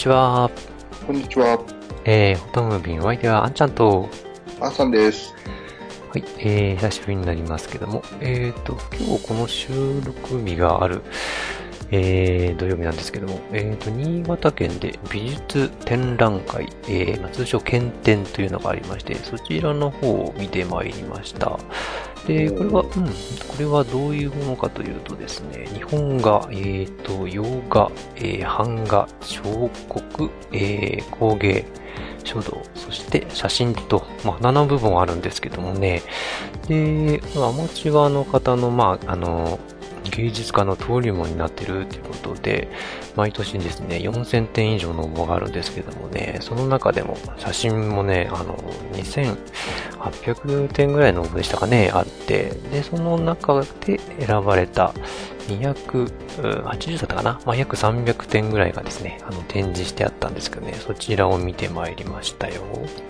[0.00, 0.50] ちは。
[1.06, 1.62] こんにちは。
[2.06, 4.08] えー、ホトムービンお相手はあんちゃんと、
[4.58, 5.34] あーさんです。
[6.10, 9.68] はい、えー、久しぶりになりますけども、えーと、今日この収
[10.02, 11.02] 録日がある、
[11.90, 21.58] えー、土曜日なんですけども、えーと、新潟県で美術展覧会、えー、まあ通称県展というのがありまして、そちらの方を見てまいりました。
[22.26, 22.92] で、これは、うん、こ
[23.58, 31.64] れはどういうものかというとですね、日本画、えーと、洋画、えー、版画、彫刻、えー、工芸、
[32.24, 36.02] 書道、そして写真と、まあ、7部分あるんですけどもね、
[36.68, 39.58] で、アマチュアの方の、まあ、あの、
[40.10, 42.68] 芸術家の登竜門になってるということで、
[43.16, 48.56] 毎年ですね、4000点以上の応募があるんですけどもね、その中でも写真もね、あの、
[48.94, 54.94] 2800点ぐらいの応募でしたかね、あって、で、その中で選ばれた
[55.48, 62.62] 280だったかな、まあ、約300点ぐらいがですね、あの、展示してあったんですけどね、そちらを見てまいりましたよ。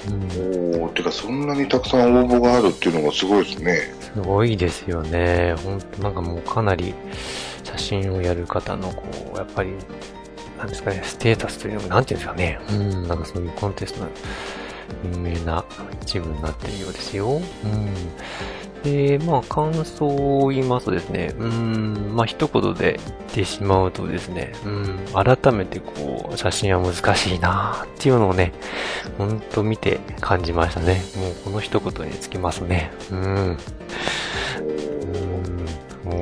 [0.08, 4.00] うんおー、てかそんなにたくさん応募があるっていうのがすごいですね。
[4.14, 5.54] すごいですよね。
[5.62, 6.94] ほんとなんかもうかなり
[7.72, 9.04] 写真をやる方のこ
[9.34, 9.74] う、やっぱり、
[10.58, 12.60] なんですかね、ステータスというのが、なんていうんですかね。
[12.70, 14.08] うん、なんかそういうコンテストの
[15.12, 15.64] 有名な
[16.02, 17.40] 一部になっているようですよ。
[17.64, 17.90] うん。
[18.82, 28.52] で、まあ感想を言いますとですね、うん、まあ一言で言ってしまうとですね、うん、改めてこう、写真は難しいなっていうのをね、
[29.18, 31.02] ほんと見て感じましたね。
[31.16, 32.90] もうこの一言につきますね。
[33.10, 33.24] うん。
[33.24, 33.26] う
[35.18, 35.29] ん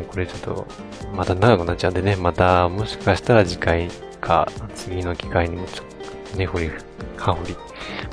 [0.08, 0.66] これちょっと、
[1.14, 3.88] また長くなっちゃうんでね、またもしかしたら次回
[4.20, 5.86] か次の機会にもちょっ
[6.32, 6.70] とね、掘り、
[7.16, 7.56] か掘り、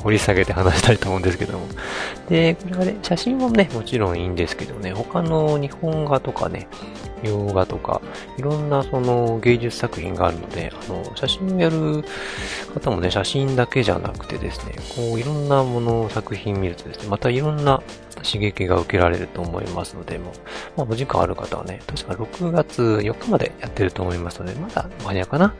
[0.04, 1.68] 掘り下げて話したいと思うんですけども。
[2.30, 6.68] で、これはね、写真もね、もちろんいいんですけどね、他の日本画とかね、
[7.24, 8.02] 洋画とか、
[8.38, 12.04] いろんなその芸術作品があるので、あの、写真をやる
[12.74, 17.82] 方もね、写真だけじゃなくてですね、こういろんなものを、作品見るとですね、またいろんな
[18.24, 20.32] 刺激が受けられると思いますので、も、
[20.76, 25.54] まあ、お時間ある方はね、確か6月4日までやってると思いますので、まだ間に合うかな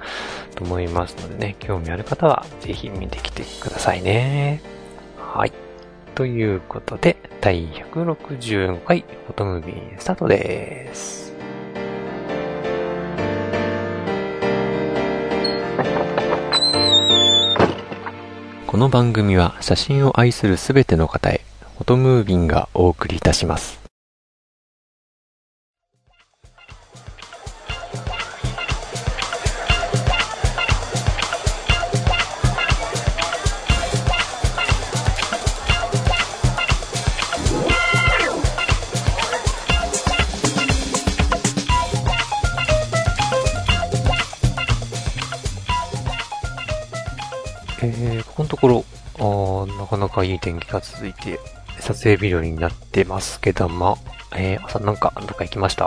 [0.56, 4.62] と思いますのでね、興味ある方はぜひ見てきてくださいね。
[5.18, 5.54] はい。
[6.16, 11.34] ということで、第165回フォトムービースタートです。
[18.68, 21.42] この番組は写真を愛するすべての方へ、
[21.78, 23.85] フォトムービンがお送りいたします。
[50.16, 51.40] かいい天気が続いて、
[51.80, 53.98] 撮影日和になってますけども、
[54.36, 55.86] えー、朝なんか、どっか行きました？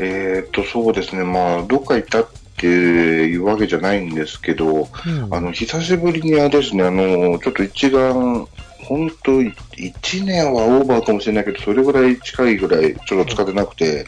[0.00, 1.22] えーっと、そうですね。
[1.22, 2.26] まあ、どっか行ったっ
[2.56, 8.46] ていうわけじゃないんですけど、うんあの、久しぶりにあれですね、あの、ちょっと一眼、
[8.86, 14.04] 本当1年はオーバーかもしれないけど、それぐらい近いぐらいちょっと使ってなくて。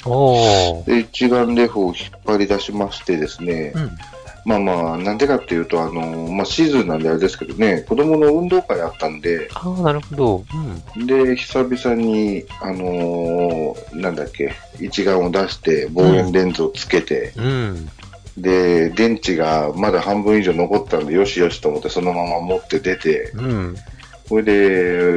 [0.86, 1.94] で、一眼レフを引っ
[2.26, 3.90] 張り出しましてですね、うん。
[4.46, 10.44] まあまあ、なんでかっていうと、あの、まあシーズンなんであれですけどね、子供の運動会あったんで、ああ、なるほど。
[10.96, 11.06] うん。
[11.06, 17.88] で、久々に、あのーなんだっけ、一眼を出して、望遠レンズをつけて、うん。
[18.38, 23.76] で、電池がまだ半分以上残ったんで、よしよしと思って、そのまま持って出て、うん。
[24.28, 24.42] それ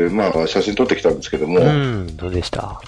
[0.07, 1.63] で、まあ、写真撮ってきたんですけども、う。
[1.63, 2.81] うんどうでした？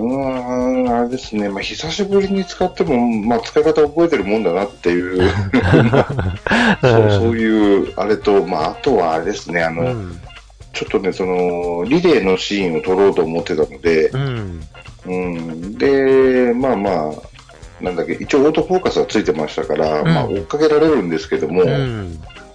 [0.00, 5.30] ーん、あれですね、まあ、久しぶりに使っても、まあ、使い方覚えてるもんだなっていう、
[6.80, 10.20] そうそういう、あれと、まあ、あとはあれですね、あの、うん。
[10.72, 14.60] ちょっとね、その、リレーのシーンを撮ろうと思ってたので、うん。
[15.04, 20.06] うん、で、まあまあ、なんだっけ、一応オートフォーカスはついてましたから、うん。
[20.06, 21.62] まあ追っかけられるんですけども、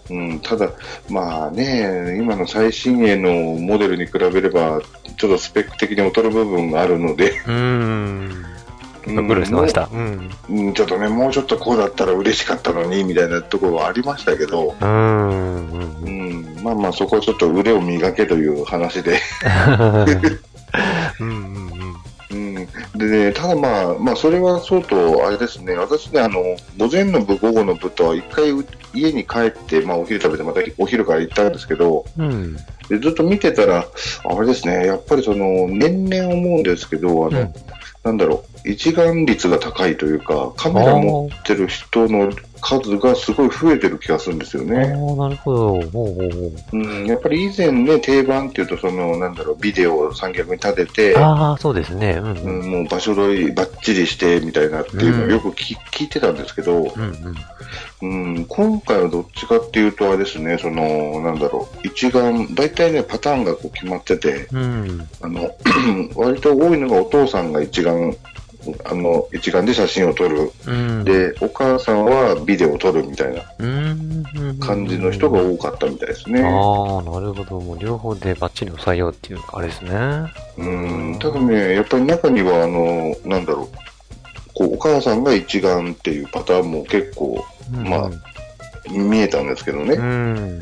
[0.10, 0.30] うん。
[0.30, 0.70] うん、ただ、
[1.10, 4.82] まあね、今の最新鋭のモデルに比べれば、
[5.18, 8.46] ちょっとスペック的に劣る部分があるので、うん。
[10.70, 15.70] ん、ちょっとね、もうちょっとこうだったら嬉しかったのに、みたいなところはありましたけど、うん。
[16.02, 19.20] うん、まあまあそこはちょっと腕を磨けという話で、
[21.20, 21.26] うん。
[21.26, 21.72] うん。
[21.72, 21.87] うん、
[22.30, 26.42] で、でね、ただまあ、まあ、それはそうと、あれですね、私ね、あの、
[26.78, 28.52] 午前の部、午後の部と、一回
[28.94, 32.56] 家に帰って、まあ、お昼食べて、またお昼から行ったんですけど、うん。
[32.90, 33.86] でずっと見てたら、
[34.26, 37.54] あれですね、やっぱりその、年々思うんですけど、あの、うん。
[38.04, 42.32] なんだろう、一眼率が高いというか、カメラ持ってる人の
[42.62, 44.88] 数がすごい増えてる気がするんですよああ、ね。
[44.88, 45.68] なるほど。
[45.68, 46.28] ほうほうほ
[46.74, 46.78] う。
[46.78, 52.20] うん、やっぱり以前ね、定番っていうと、その、なんだろう、ビデオを三脚に立てて、ああ、そうですね。
[52.22, 52.42] うんう。
[52.42, 57.36] うんん、もう場所取りばっちりしてみたいなっていうのをよく聞,、聞いてたんですけど、うん
[58.02, 58.38] うん。
[58.38, 65.08] うん、今回はどっちかっていうとあれですね、その、なんだろう、一眼、大体ね、パターンがこう決まってて、うん。
[65.22, 65.52] あの、
[66.16, 68.16] 割と多いのがお父さんが一眼、
[68.86, 70.52] あの、一眼で写真を撮る。
[70.66, 74.60] うん。、で、お母さんはビデオを撮るみたいなうん。
[74.60, 76.42] 感じの人が多かったみたいですね。
[76.42, 77.60] ああ、なるほど。
[77.60, 79.92] もう両方でバッチリ抑えようっていう、あれですね。
[80.58, 83.68] うん、ただね、やっぱり中には、あの、なんだろう、
[84.54, 88.10] こう、お母さんが一眼っていうパターンも結構まあ
[88.90, 89.96] 見えたんですけどね。
[89.96, 90.62] うん。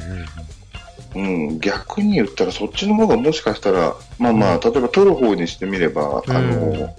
[1.15, 6.93] うん、逆に言ったらそっちの方がもしかしたら、まあまあ、例えば撮る方にしてみれば、あの、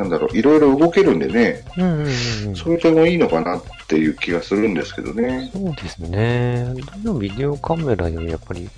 [0.00, 1.84] なんだろう、いろいろ動けるんでね、うん。
[1.84, 2.06] うん。
[2.48, 2.56] うん。
[2.56, 5.50] それでもいいのかなっていう気がするんですけどね。
[5.52, 6.74] そうですね。
[7.02, 8.68] どのビデオカメラよりやっぱり、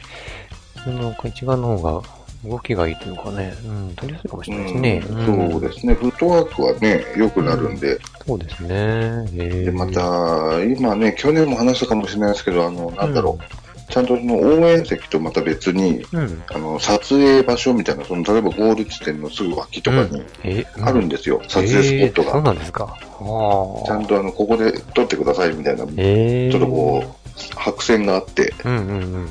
[0.83, 2.03] その一眼の方が
[2.45, 5.05] 動きがいいというかね、うん、撮りやすいかもしれないですね。
[5.09, 8.75] うんそうですね、フットワークはね、良くなるんで、そうですね。
[8.75, 13.62] へえでまた、今ね、去年も話したかもしれないですけど、あの、なんだろう、
[13.93, 16.43] ちゃんとその応援席とまた別に、うん。
[16.51, 22.43] あの、撮影場所みたいな、その、例えばゴール地点のすぐ脇とかにえ、あるんですよ、撮影スポットえーそうが。
[22.43, 22.97] なんですか。
[22.99, 29.29] ちゃんとあの、ここで撮ってくださいみたいな、ちええょっとこう、白線があって、うんうん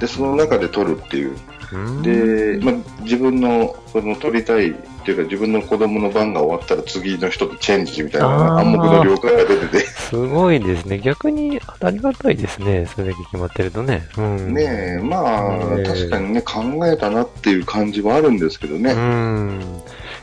[0.00, 1.36] で、その中で撮るっていう。
[1.72, 2.02] うん。
[2.02, 10.98] で、まあ、自分の、その撮りたいっていうか、自分の子供の番が終わったら次の人とチェンジみたいな暗黙の了解が出てて、すごいですね。
[10.98, 12.84] 逆にありがたいですね。
[12.84, 14.06] それだけ決まってるとね。
[14.18, 14.52] うん。
[14.52, 18.92] ねえ、まあ、ねえ確かにね、考えたなっていう感じはあるんですけどうね。
[18.92, 19.82] ん。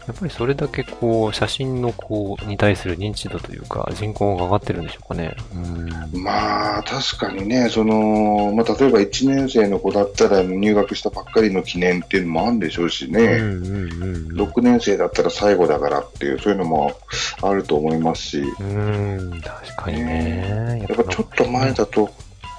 [0.09, 5.35] やっぱりそれだけこう、写真のこう、に対する認知度というか、人口が上がってるんでしょうかね。
[5.53, 6.23] うん。
[6.23, 13.21] まあ、確かにね、その、まあ、例えば1年生の子だったら入学したばっかりの記念っていうのもあるんでしょうしね。
[13.21, 14.41] うんうんうん。
[14.41, 16.91] 6年生だったら最後だからっていう、そういうのも
[17.43, 20.83] あると思いますし、うん、確かにね。
[20.89, 22.09] やっぱちょっと前だと、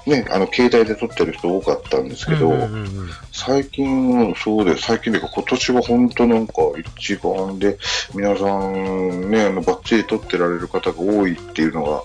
[0.05, 4.83] ね、あの、携帯で撮ってる人多かったんですけど、うんうんうん最近、そうです。
[4.83, 6.53] 最近でか、今年は本当なんか
[6.97, 7.77] 一眼で、
[8.13, 12.03] 皆さんね、あの、バッチリ撮ってられる方が多いっていうのが、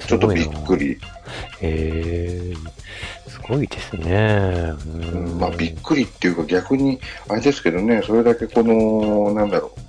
[0.00, 0.76] ちょっとびっく。
[0.76, 0.98] り。
[1.60, 2.68] へー
[3.28, 4.74] すごいですね。
[4.86, 9.87] ううんん、まあ、びっくりっていうか逆に、あれですけどね、それだけこの、なんだろう、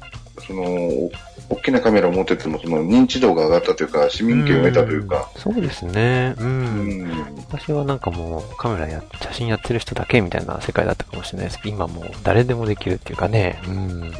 [0.50, 1.12] その、お
[1.50, 6.36] 大きなカメラを持ってても、その認知度が上がったというか、市民権を得たというか、んそうですね。
[6.40, 6.44] う。
[6.44, 13.62] うんん、昔はなんかもうカメラや、写真やってる人だけみたいな世界だったかもしれないですけど、今もう誰でもできるっていうかね。
[13.68, 13.74] うん。
[13.74, 14.14] うん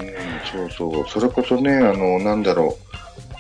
[0.52, 2.78] そうそう、それこそね、あの、なんだろ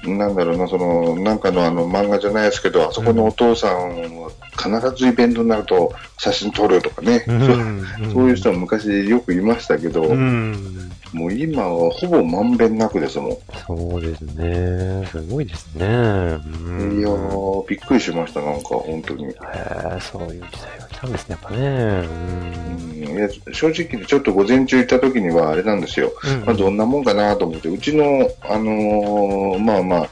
[0.05, 10.91] う、なんだろうな、その、なんかのあの漫画じゃないですけど、あそこのお父さんは必ずイベントになると写真撮るとかね、そうそういう人も昔よくいましたけど、うん。
[11.13, 13.37] もう今はほぼまんべんなくですもん。
[13.65, 15.05] そうですね。
[15.07, 15.85] すごいですね。
[15.85, 16.99] うん。
[16.99, 19.25] いやー、びっくりしました、なんか、本当に。
[19.25, 21.67] へーそういう時代が来たんですね、やっぱね。
[22.07, 23.17] うん。
[23.17, 26.11] いや正直ちょっと午前中行った時にはあれなんですよ。
[26.23, 30.09] うんまあ、どんなもんかなと思って、うちの、あのーまあまあ、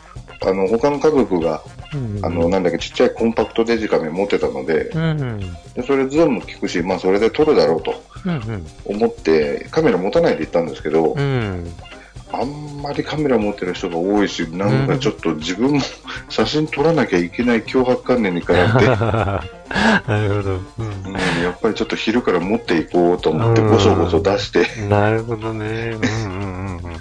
[0.49, 1.61] あの、他の家族が、
[1.93, 5.39] うんあの、なんだっけ、ちっちゃいコンパクトデジカメ持ってたので、うん。
[5.73, 8.65] でそれズーム効くし、まあそれで撮るだろうとうん。
[8.85, 11.73] 思って、カメラ持たないで行ったんですけど、うん。
[12.33, 15.79] あんまりカメラ持ってる人が多いし、なんかちょっと自分も
[16.27, 19.41] 写真撮らなきゃいけない脅迫観念に絡んで、 な
[20.27, 20.51] るほど。
[20.79, 24.89] うん、やっぱりちょっと昼から持っていこうと思って、うんごそごそ出して、うん。
[24.89, 25.95] なるほどね。
[25.95, 26.97] うんうんうんうん。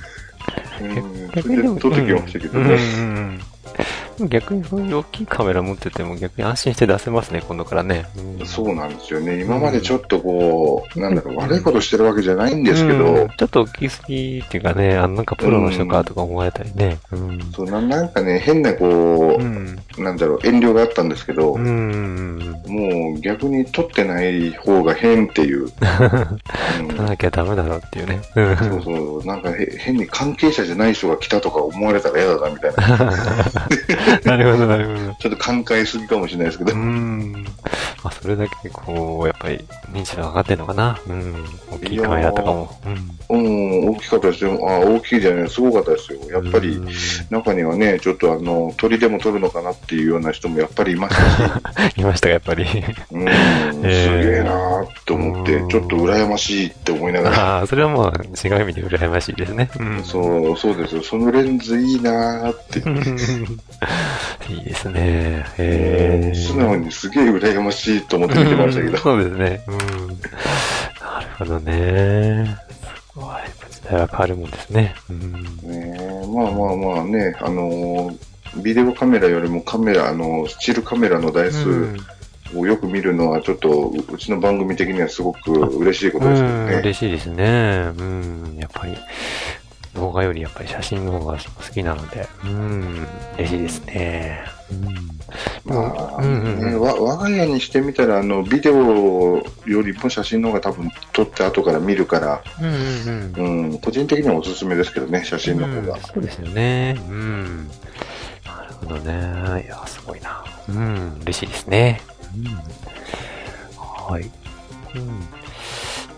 [0.79, 2.75] うん、それで撮ってきましたけどね。
[2.75, 3.41] うんうんうん
[4.29, 8.07] 逆にそういう大きいカメラ持ってても逆に安心して出せますね、今度からね。
[8.17, 9.41] うんそうなんですよね。
[9.41, 16.99] 今までちょっとこう、なんだろう、悪いことしてるわけじゃないんですけど、うんちょっと大きすぎっていうかね、あのなんかプロの人かとか思われたりね。
[17.13, 17.41] うん。
[17.55, 19.79] そうななんかね、変なこうん。
[19.99, 22.73] う、なんだろう、遠慮があったんですけど、うんうんうん。
[22.73, 25.65] もう逆に撮ってない方が変っていう。
[26.81, 28.21] うん撮らなきゃダメだろうっていうね。
[28.37, 33.13] うんそうそう、なんかへ変に関係者じゃない人が来たとか思われたら嫌だなみたいな。
[34.25, 35.15] なるほど、なるほど。
[35.15, 36.77] ちょっと寛解すぎかもしれないですけどう。
[36.77, 37.47] ん。
[38.03, 40.99] あ、それだけ、こう、やっぱり、認知が上がってんのかな。
[41.09, 41.45] うん。
[41.73, 42.71] 大きいカメラとかも。
[42.87, 43.17] うん。
[43.29, 44.53] うん、大きかったですよ。
[44.63, 46.21] あ、大きいじゃない、すごかったですよ。
[46.31, 46.81] やっぱり、
[47.31, 51.95] 中にはね、ちょっとあの、鳥でも撮るのかなっていうような人もやっぱりいましたし。
[51.99, 52.65] いましたやっぱり。
[52.65, 53.31] うん、 す
[53.83, 57.57] げえなーって思って、ちょっと羨ましいって思いながら。
[57.59, 59.71] ああ、それはもう違う意味で羨ましいですね。
[59.81, 61.03] うん、そう、そうですよ。
[61.03, 62.83] そのレンズいいなーって。
[64.49, 65.45] いいですね。
[65.59, 68.99] へ素直にすげえ羨ましいと思って見てましたけど。
[68.99, 69.61] そうですね。
[69.67, 69.77] うん。
[69.79, 72.57] なるほどね。
[72.71, 73.27] すごい。
[73.71, 74.95] 時代は変わるもんですね。
[75.11, 75.99] うん、ね
[76.35, 81.97] まあまあまあね、あのー、ビデオカメラよりもカメラ、あの、スチールカメラの台数、
[82.55, 86.75] をよく見るのは、ちょっと、うちの番組的にはすごく嬉しいことですよね。
[86.77, 87.93] 嬉しいですね。
[87.99, 88.97] うん、やっぱり、
[89.97, 93.07] 動画よりやっぱり写真の方が好きなので、うん、
[93.39, 94.45] 嬉しいですね。
[94.71, 105.99] うん、まあ、うんうんうん、我が家にしてみたら、あの、ビデオよりも写真の方が多分撮って後から見るから、うん、うんうん、個人的にはおすすめですけどね、写真の方が。
[106.01, 106.97] そうですよね。
[107.09, 107.69] うん。
[108.45, 109.65] なるほどね。
[109.65, 110.45] いや、すごいな。
[110.69, 112.01] うん、嬉しいですね。
[112.37, 112.45] うん。
[114.13, 114.31] はい。
[114.95, 115.46] うん。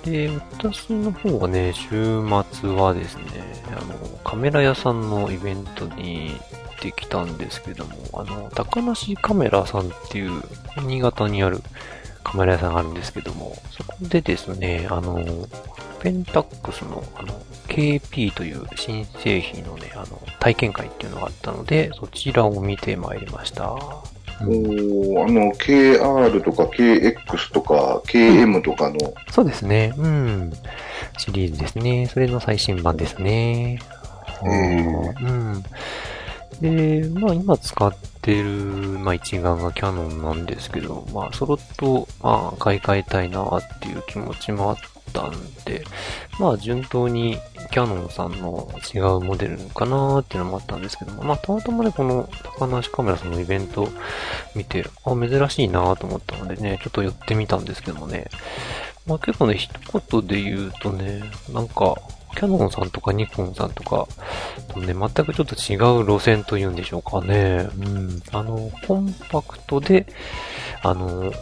[0.04, 3.24] で、私の方はね、週末はですね、
[3.68, 10.42] あの、カメラ屋さんのイベントに行ってきたんですけども、あの、高梨カメラさんっていう、
[10.82, 11.60] 新潟にある
[12.24, 15.24] カメラ屋さんがあるんですけども、そこでですね、あの、
[16.00, 23.76] ペンタックスの、あの、KP という新製品のね、あの、体験会っていうのがあったので、そちらを見てまいりました。
[24.42, 29.92] おあの、KR とか KX とか KM とかの、うん、そうですね。
[29.97, 30.52] うん。
[31.18, 32.07] シリーズですね。
[32.07, 33.80] それの最新版ですね。
[34.42, 35.62] うん。
[36.61, 44.76] で、まあ今使ってる、まあ一眼がキャノンなんですけど、まあそろっと、まあ買い替えたいなっていう気持ちもあっ
[45.08, 45.32] たん
[45.64, 45.84] で、
[46.38, 47.38] まあ順当に
[47.70, 53.88] キャノンさんの違うモデルかなーっていうのもあったんですけども、まあ、たまたまね、この高梨カメラさんのイベント
[54.54, 58.28] 見て、あ、珍しいなーと思ったのでね、ちょっと寄ってみたんですけどもね、
[59.06, 59.70] まあ結構ね、一
[60.10, 61.22] 言で言うとね、
[61.52, 61.96] なんか、
[62.36, 64.06] キャノンさんとかニコンさんとか
[64.72, 67.68] とね、全くちょっと違う路線というんでしょうかね。
[67.78, 68.22] うん。
[68.32, 70.06] あの、コンパクトで、
[70.82, 71.32] あの、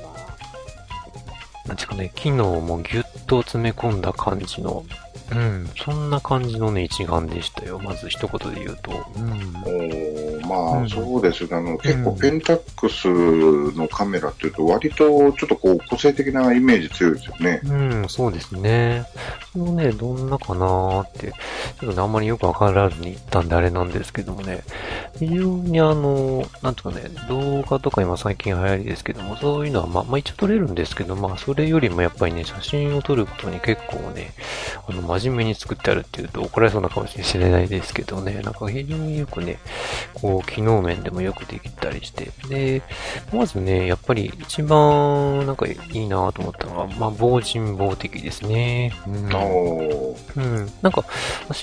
[1.66, 4.84] なんていうかね、機能もギュッと詰め込んだ感じの、
[5.32, 7.80] うん、そんな感じのね、一眼でしたよ。
[7.82, 8.92] まず一言で言うと。
[9.16, 11.56] うん、おまあ、うん、そうですね。
[11.56, 13.08] あの、結構ペンタックス
[13.76, 17.60] のカメラっていうと、割とちょっとこう、個性的なイメージ強いですよね。
[17.64, 19.04] うん、そうですね。
[19.52, 21.32] そのね、どんなかなーって、
[21.80, 24.62] ちょっとね、あんまりよくわからずに言ったんであれなんですけどもね、
[25.18, 34.32] 非常にあの、なんとかね、動画とか今最近流行りですけども、そういうのはまあ、まあ一応撮れるんですけど、まあそれよりもやっぱりね、写真を撮ることに結構ね、
[34.88, 39.58] あの、真面目に作ってあるっていうと怒られそうなかもしれないですけどね、なんか非常によくね、
[40.14, 42.82] こう、機能面でもよくできたりして、で、
[43.32, 48.94] まずね、やっぱり一番なんかいいなと思ったのは、まあ、防人防的ですね。
[49.06, 49.26] うん。
[50.36, 50.72] うん。
[50.82, 51.04] なんか、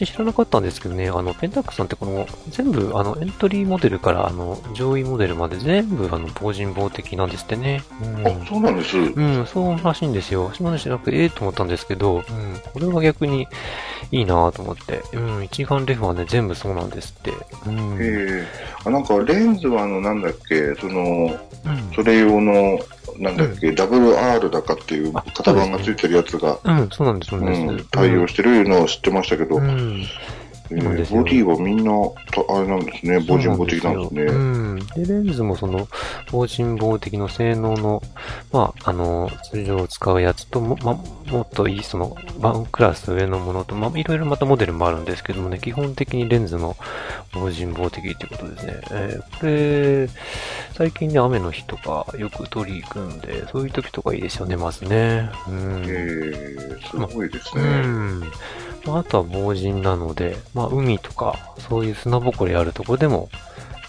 [0.06, 7.84] 私知らなかったんですけどね、あの、ペンタックさんってこの、全部、あの、エントリーモデルから、あの、上位モデルまで全部、あの、防人防的なんですってね。
[8.02, 8.98] うん、あ、そうなんです。
[8.98, 10.46] うん、そうらしいんですよ。
[10.46, 12.24] 私もね、知らなくて、ええー、と思ったんですけど、うん、
[12.74, 13.48] これは逆に、
[14.12, 15.02] いいなと思って。
[15.14, 17.32] うん、一眼レフはね、全部そうなんですって。
[17.66, 17.98] うん。
[18.00, 18.46] へ
[18.86, 18.90] え。
[18.90, 21.02] なんか、レンズはあの、なんだっけ、その、
[21.66, 22.80] うん、それ用の、
[23.18, 27.86] なんだっけ、うん、WR だかっていう型番がついてるやつが、うん、そうなんです、そうなん。
[27.92, 30.06] 対応してるのを知ってましたけど、うん
[30.76, 34.24] えー、ボディはみんな、あれなんですね、防塵防的なんですね。
[34.24, 34.80] うん。
[34.96, 35.88] で、レンズもその、
[36.32, 38.02] 防塵防的の性能の、
[38.52, 40.94] まあ、あの、通常使うやつとも、ま、
[41.32, 46.76] もっといい、その、ワンクラス上のものと、まあ、いろいろまたモデルもあるんですけどもね、基本的にレンズの
[47.32, 48.74] 防塵防的ってことですね。
[48.92, 50.10] えー、これ、
[50.74, 55.30] 最近ね、雨の日とかよく取り行くんで、そういう時とかいいですよね、まずね。
[55.48, 55.84] うん。
[55.84, 57.64] へえすごいですね。
[57.64, 58.24] まうん。
[58.88, 63.30] あとは防塵なので、まあ、海とか、そういう砂ぼこりあるとこでも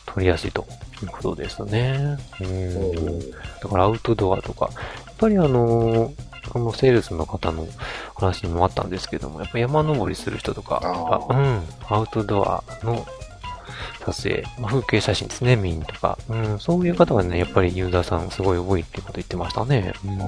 [0.06, 0.66] 撮りやすいと
[1.02, 2.16] いうことですね。
[2.40, 3.30] うん。
[3.60, 4.70] だからアウトドアとか、
[5.06, 7.66] やっぱりあのー、このセールスの方の
[8.14, 10.80] 話にもあったんですけども、やっぱ山登りする人とか、
[11.28, 13.04] うん、アウトドアの
[14.04, 16.18] 撮影、まあ、風景写真ですね、メインとか。
[16.28, 19.92] うん、そういう方がね、やっぱりユーザーさんすごい多いってこと言ってましたね。
[20.04, 20.18] うん、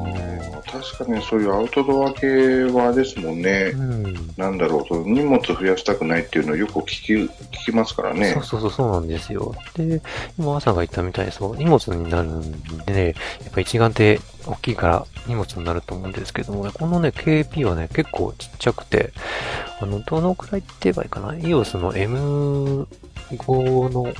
[0.62, 3.72] 確かにそういうアウトドア系はですもんね。
[3.74, 7.30] うん、なんだろう、その荷物増やしたくないっていうのをよく聞き、聞
[7.66, 8.32] きますからね。
[8.32, 9.54] そうそうそう、そうなんですよ。
[9.74, 10.00] で、
[10.38, 12.52] 今朝が言ったみたいにそう、荷物になるん
[12.86, 13.06] でね、
[13.42, 19.12] やっぱ一眼って大きいから荷物になると思うんですけどもね、このね、KP はね、結構ちっちゃくて、
[19.80, 21.92] あの、どのくらいって言えばいいかな ?EOS の
[23.30, 24.10] M5 の、そ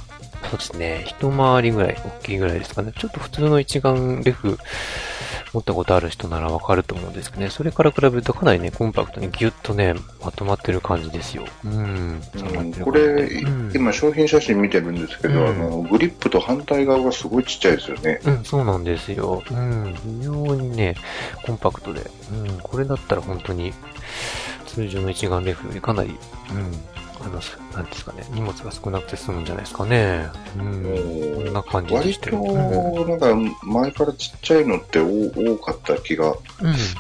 [0.54, 2.92] うですね、一回りぐらい、大きいぐらいですかね。
[2.96, 4.58] ちょっと普通の一眼レフ
[5.52, 7.50] 持ったことある人ならわかると思うんですけどね。
[7.50, 11.46] それから比べるとかなりね、コンパクトにギュッとね、まとまってる感じですよ。
[11.64, 12.20] うん。
[12.34, 18.20] うん、これ、うん、今商品写真見てるんですけど、うん、あの、グリップと反対側がすごいちっちゃいですよね。
[18.25, 19.42] うん、そうなんですよ。
[19.50, 19.94] うん。
[20.20, 20.96] 非常にね、
[21.44, 22.02] コンパクトで。
[22.32, 23.72] うん、これだったら本当に、
[24.66, 26.10] 通常の一眼レフよりかなり、
[26.50, 27.40] うん、あの、
[27.75, 30.28] なんですかね、荷物が少なくて済むんじゃないですかね。
[30.58, 31.42] うん。
[31.44, 32.38] こんな感じでしてる。
[32.40, 36.37] 割と、なんか、前からちっちゃいのって多かった気が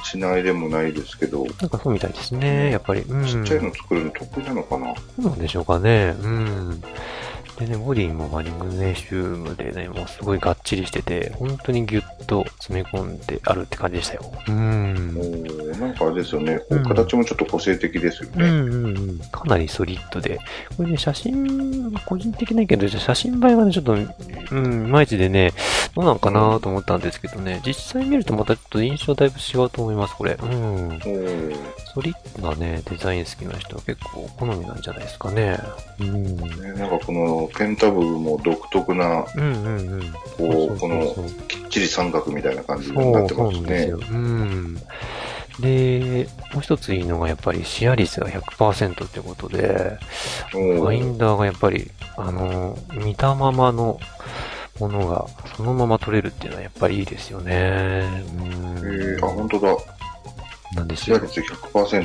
[0.04, 1.42] しないでもないですけど。
[1.42, 3.02] うん、なんかそうみたいですね、やっぱり。
[3.02, 6.14] うん、ちっちゃいの作るの得意なのかなそうなんでしょうかね。
[6.20, 6.82] うん。
[7.58, 14.32] でね、ボディもマリングネシウムでね、もうすごいがっちりしてて、本当にギュッと詰め込んであるって感じでしたよ。
[14.48, 15.16] うん。
[15.74, 18.44] おなんかあれですよね、うん、形もちょっと個性的ですよね。
[18.44, 19.18] うんうんうん。
[19.30, 20.38] かなりソリッドで。
[20.76, 25.52] これね、写真、個人的な意見として写真映えがね、ちょっと、うん、いまいちでね、
[25.94, 30.36] どうなんかなと思ったんですけどね、実際見るとまたちょっと印象だいぶ違うと思います、これ。
[30.40, 31.00] うん。
[31.94, 35.58] ソリッドなね、デザイン好きな人は結構好みなんじゃないですかね。
[35.98, 36.36] うん。
[36.36, 41.14] ね、なんかこのペンタブルも独特な、うんうんうん、こう、この
[41.48, 43.88] きっちり三角みたいな感じになってますね。
[43.88, 44.74] そううん。
[45.60, 49.98] で、もう一ついいのがやっぱりシェア率が100%ってことで、
[50.50, 53.98] ファインダーがやっぱり、あの、見たままの
[54.78, 55.26] ものが
[55.56, 57.52] そのまま取れるっていうのはやっぱりいいですよね。
[57.52, 59.76] へえー、あ、本当だ。
[60.74, 61.16] なんですよ。
[61.16, 61.40] シェア率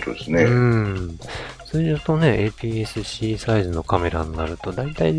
[0.05, 0.43] 100%ですね。
[0.43, 1.19] うん。
[1.71, 5.15] 通常とね、APS-C サイズのカメラになると、だいたい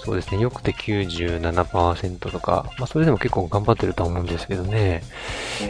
[0.00, 5.04] そうですね、よくて97%とか、まあそれでも結構頑張ってると思うんですけどね、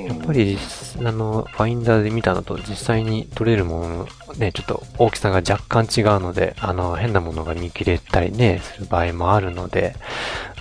[0.09, 0.57] やっぱり、
[1.01, 9.95] あの、ファインダーで見たのと実際に撮れるもの、ね、ちょっと大きさが若干違うので、あの、変なものが見切れたりね、する場合もあるので、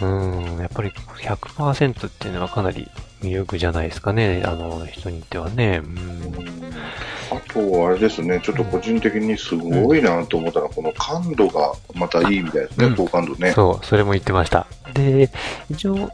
[0.01, 5.81] うん、やっぱり100%っていうのはかなり魅力じゃないですかね、あの、人によってはね。
[5.83, 13.51] うん、あと、あれですね、ちょっと個人的にすごいなと思ったのは、この感度がまたいいみたいですね、高感度ね。
[13.51, 14.67] そう、それも言ってました。
[14.93, 15.29] で、
[15.69, 16.11] 一応、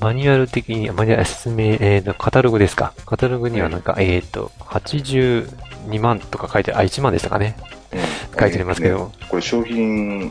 [0.00, 2.92] マニュアル的に、マニュアル説明、えっ、ー、と、カタログですか。
[3.06, 7.56] カタログにはなんか、えっ、ー、と、82万とか書いてあ、あ、1万でしたかね。
[7.92, 8.00] うん、
[8.38, 10.30] 書いてありますけど、ね、これ商品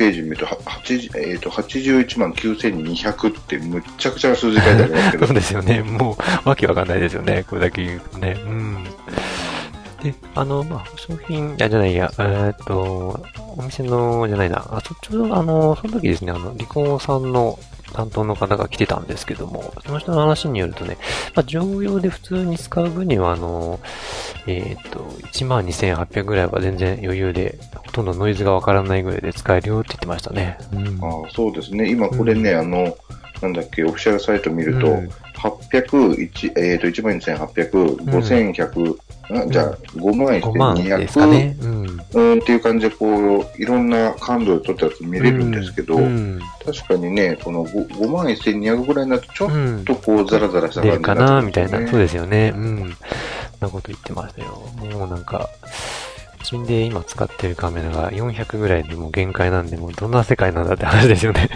[0.00, 5.26] ページ見ると、80えー、と81万9200ってむっちゃくちゃな数字書いてありますけど。
[5.28, 5.82] そうですよね。
[5.82, 7.44] もう、わけわかんないですよね。
[7.46, 8.40] これだけ言うとね。
[8.42, 8.84] うん。
[10.02, 13.22] で、あの、まあ、商品、いや、じゃないや、えー、っと、
[13.58, 17.58] お店の、じゃないな、あ、そっちの、あの、その時ですね、あの、リコンさんの
[17.92, 20.96] 担当の方が来てたんですけども、その人の話によるとね、
[21.34, 23.80] まあ、常用で普通に使う分には、あの、
[24.46, 25.00] えっ、と、
[25.32, 30.58] 12,800ぐらいは全然余裕で、ほとんどノイズがわからないぐらいで使えるよって言ってましたね。
[30.72, 31.90] うん、あそうですね。
[31.90, 32.96] 今これね、うん、あの、
[33.42, 36.12] なんだっけ、オフィシャルサイト見ると、うん、800、
[36.56, 38.98] えっ、ー、と、12,800、5100、
[39.32, 51.86] あじゃあ、5万1200、ね、うん、うんっていう感じで、こう、いろんな感度で撮ったやつ見れるんですけど、うん、確かにね、この 5, 5万1200ぐらいになると、ちょっとこう、ザラザラした感じ、ね、かな、みたいな。
[51.88, 52.52] そうですよね。
[52.54, 52.96] うん。
[53.60, 54.62] なこと言ってましたよ。
[54.94, 55.48] もうなんか、
[56.40, 61.48] うちで今使ってるカメラが400ぐらいでもう限界なんで、もうどんな世界なんだって話ですよね。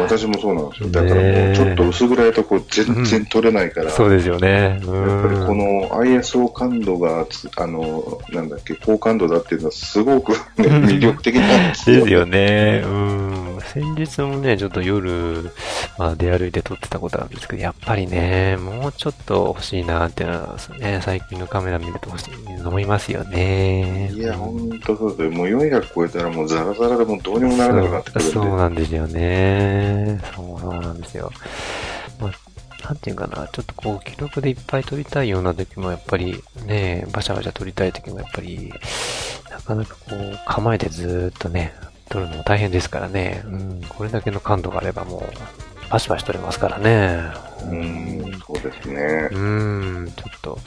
[0.00, 0.88] 私もそうなんですよ。
[0.90, 3.86] だからもうちょっと薄暗いとこ全然撮れないから。
[3.86, 4.48] うん、そうですよね。
[4.50, 7.26] やっぱりこの ISO 感度が、
[7.56, 12.00] あの、なんだっけ、高感度だっていうのはすごく、ね、魅力的なんですよ。
[12.00, 12.82] ですよね。
[12.84, 13.58] うん。
[13.72, 15.50] 先日もね、ちょっと夜、
[15.98, 24.10] まあ出歩いて撮ってたことあるんですけど、やっぱりね、もうちょっと欲しいなっていうのはね、最近のカメラ見ると欲しい思いますよね。
[24.12, 25.30] いや、ほんとそうですよ。
[25.30, 28.32] もう400超えたらもうザラザラでもうどうにもならなくなってくるんで。
[28.32, 29.81] そうなんですよね。
[30.34, 31.30] そうそうなんですよ。
[32.20, 32.32] まあ、
[32.84, 38.72] なんていうかな、ちょっとこう、記録でいっぱい撮りたいような時もやっぱりね、バシャバシャ撮りたい時もやっぱり、
[39.50, 41.74] なかなかこう、構えてずーっとね、
[42.08, 43.42] 撮るのも大変ですからね。
[43.44, 47.22] うん、これだけの感度があればもう、バシバシ撮れますからね。
[47.64, 49.28] うん、そうですね。
[49.30, 50.58] うん、ちょっと、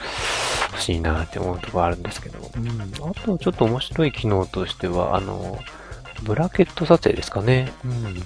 [0.70, 2.38] 欲しいなって思うところあるんですけど。
[2.56, 5.58] うん、あと、ちょっと面白い機能としては、あの、
[6.22, 7.72] ブラケット撮影ですかね。
[7.84, 8.22] うん。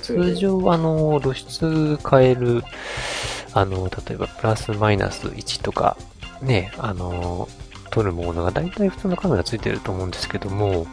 [0.00, 2.62] 通常、あの、露出変える、
[3.52, 5.96] あの、例えば、プラスマイナス1とか、
[6.40, 7.48] ね、あの、
[7.90, 10.86] 撮るものが大体普通のカメラついてると思うんですけども、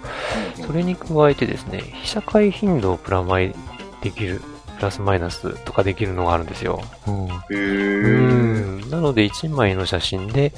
[0.66, 3.56] それに加えてですね、被写界頻度をプラマイ
[4.02, 4.42] できる、
[4.80, 6.82] プラスマイナスとかできるのがあるんですよ。
[7.06, 7.28] うん。
[7.28, 8.86] へうー。
[8.88, 8.90] ん。
[8.90, 10.54] なので、1枚の写真で、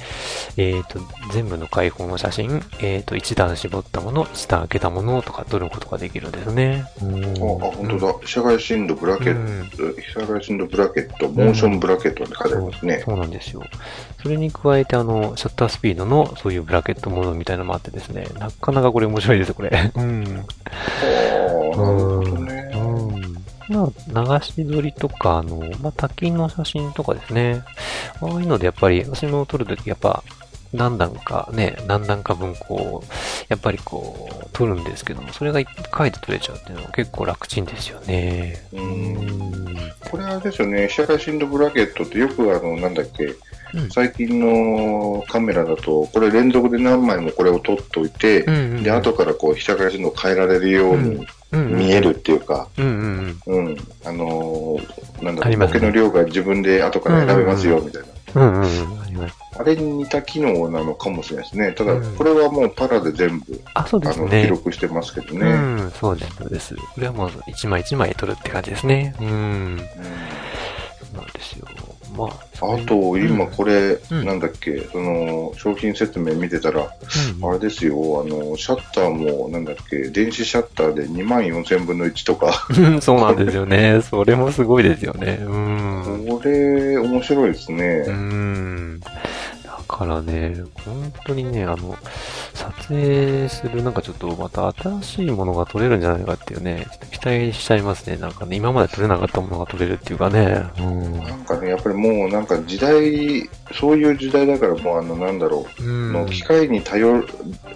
[0.56, 1.00] えっ、と、
[1.32, 6.84] 全部の開放の写真、えっ、と、1段絞ったもの、1段開けたものとか撮ることができるんですね。
[7.02, 7.24] うん。
[7.24, 8.14] あ、あ本当だ。
[8.20, 13.02] 被写界深度ブラケッうんト、被写界深度ブラケット、モーションブラケットって書いてありますね。
[13.04, 13.62] そうなんですよ。
[14.22, 19.92] それに加えて、あの、シャッタースピードのそういうブラケットモードみたいなのもあってですね、なかなかこれ面白いです、これ。
[19.96, 20.24] うん。
[20.24, 20.62] あ
[21.74, 22.51] あ、なるほどね。
[23.72, 24.14] うん。
[24.14, 27.64] まあ、流し撮りとか、あの、まあ、滝の写真とかですね。
[28.20, 30.22] ああいうので、やっぱり、私の撮るとき、やっぱ、
[30.72, 33.06] 何段かね、何段か分こう、
[33.48, 38.64] やっぱりこう、撮るんですけども、それが一回で撮れちゃうっていうのは結構楽ちんですよね。
[38.72, 38.76] う。
[38.78, 39.76] うんん。
[40.10, 58.08] これはあれですよね、被写界深度ブラケットってよくあの、なんだっけ、うん最近のカメラだと、これ連続で何枚もこれを撮っといて、うんうんうんで、後からこう、被写界深度を変えられるように見えるっていうか、うんうんうん、あのーなんだろう、ボケの量が自分で後から選べますよ、みたいな。
[58.08, 58.52] うん。
[58.54, 59.32] うんうんうん。
[59.54, 61.72] あれに似た機能なのかもしれないですね。
[61.72, 64.44] ただうん、これはもうパラで全部、あ、そうですね。
[64.44, 65.52] 記録してますけどうね。
[65.52, 66.74] ん、そうです、そうです。
[66.74, 69.14] これはもう一枚一枚撮るって感じですね。
[69.20, 69.26] うん。
[69.28, 71.66] うんそうなんですよ。
[72.16, 84.00] まあ、あと、今これ、うんなんだっけ、その、商品説明見てたら、うん、あれですよ、あの、シャッターも、なんだっけ、電子シャッターで2万4000分の1とか、うんそうなんですよね。
[84.02, 85.38] それもすごいですよね。
[85.42, 86.26] うん。
[86.28, 88.04] これ、面白いですね。
[88.06, 89.00] うん。
[89.00, 89.10] だ
[89.88, 91.96] からね、本当にね、あの、
[92.62, 98.16] 撮影するなんかちょっとまた新しいものが撮れるんじゃないかっていうね、ちょっと期待しちゃいますね。
[98.16, 100.64] なんかね、今まで撮れなかったものが撮れるっていうかね。
[100.78, 101.18] うん。
[101.18, 107.24] なんかね、やっぱりもうなんか時代、そういう時代だからもうあの、なんだろう、うんの機械に頼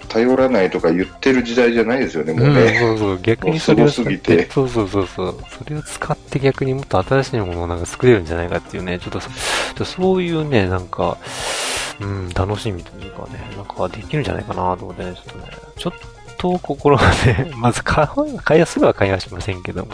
[0.09, 2.79] 頼らないとか言ってる時代じゃないですよね、もううん、ね。
[2.79, 9.35] そうそう、逆にそれを使ってて、そうそうそうそう、それを使って逆にもっと新しいものをなんか作れるんじゃないかっていうね、ちょっとそ、ちょ
[9.73, 11.19] っとそういうね、なんか、
[12.01, 15.45] うん、楽しみというかね、なんかできるんじゃないかなと思ってね、ちょっとね、
[15.77, 15.93] ちょっ
[16.39, 19.93] と心がね、 まず買う、買いやすぐは買いはしませんけども、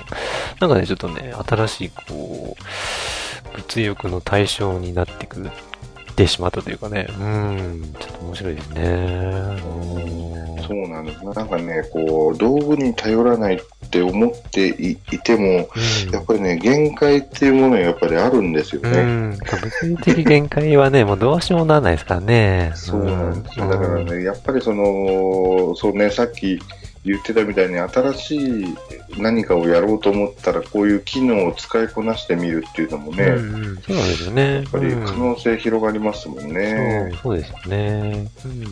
[0.60, 8.82] なんかね、ちょっとね、新しい、こう、物欲の対象になってく、ってしまったというかね、うん、ちょっと面白いですね。
[8.84, 11.24] うんそうなんです。
[11.24, 13.60] なんかね、こう、道具に頼らない
[13.92, 15.68] って思っていいても、
[16.10, 19.02] やっぱりね、限界っていうものはやっぱりあるんですようね。
[19.02, 19.30] ん。
[19.32, 22.72] 物理的限界はね、 もうどうしようもならないですからね。
[22.74, 23.68] そうなんですよ。
[23.68, 26.58] だからね、やっぱりその、そうね、さっき
[27.04, 28.76] 言ってたみたいに新しい
[29.18, 34.42] 何かをやろうと思ったら、こういう機能を使いこなしてみるっていうのもね、うんうん、そうですよね。
[34.42, 37.10] ややっぱり可能性広がりますもんね。
[37.10, 38.26] そう、そうですよね。
[38.46, 38.64] うん。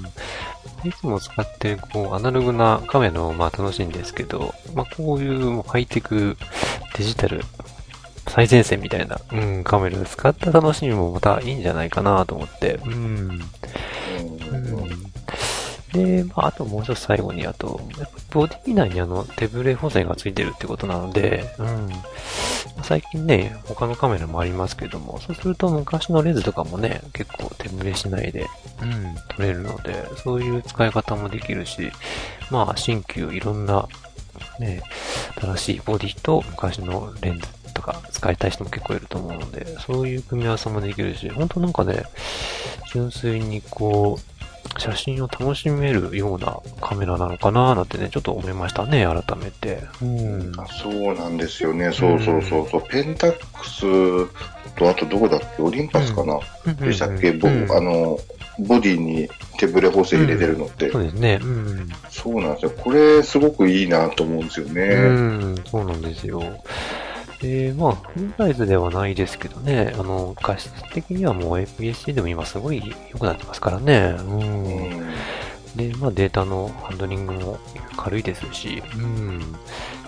[0.85, 6.37] いつも使ってる、こう、アナログなカメラをまあ楽しいんですけど、まあこういうもうハイテク
[6.97, 7.43] デジタル
[8.29, 13.41] 最前線みたいな、うん、カメラを使った楽しみもまたいいんじゃないかなと思って、うん。
[14.53, 15.10] うん
[15.93, 17.81] で、まあ、あともう一つ最後に、あと、
[18.31, 21.89] ボディ内にあの手ブレ補正がついてるってことなので、うん。
[22.83, 28.47] 最近ね、他のカメラもありますけども、そうすると昔のレンズとかもね、結構手ブレしないで、
[28.83, 31.91] うん、撮れるので、そういう使い方もできるし、
[32.51, 33.89] まあ、新旧いろんな、
[34.59, 34.83] ね、
[35.41, 42.05] 新しいボディと昔のレンズとか使いたい人も結構いると思うので、そういう組み合わせもできるし、本当なんかね、
[42.93, 44.30] 純粋にこう、
[44.79, 49.83] 写真を楽しめるようなカメラなのかななんてね、ちょっと思いましたね、改めて。
[50.01, 50.53] うん。
[50.59, 51.93] あそうなんですよね。
[51.93, 52.83] そうそうそうそう。
[52.89, 55.63] ペンタックスと、あとどこだっけ？
[55.63, 56.39] オリンパスかな、
[56.87, 58.19] でしたっけ、ボうんあの、
[58.59, 59.29] ボディに
[59.59, 60.91] 手ブレ補正入れてるのって。
[60.91, 61.41] そうですね。
[61.43, 61.89] うん。
[62.09, 62.71] そうなんですよ。
[62.71, 64.83] これ、すごくいいなと思うんですよね。
[64.83, 64.89] う
[65.53, 66.43] ん、そうなんですよ。
[67.41, 74.17] で、まあ、フルサイズではないですけどね、あの、画質的にはもう APS-C でも今すごい良くなってますからね。
[74.19, 74.23] う。
[74.23, 75.15] うんん
[75.77, 77.59] で、まあデータのハンドリングも
[77.97, 79.41] 軽いですし、うん。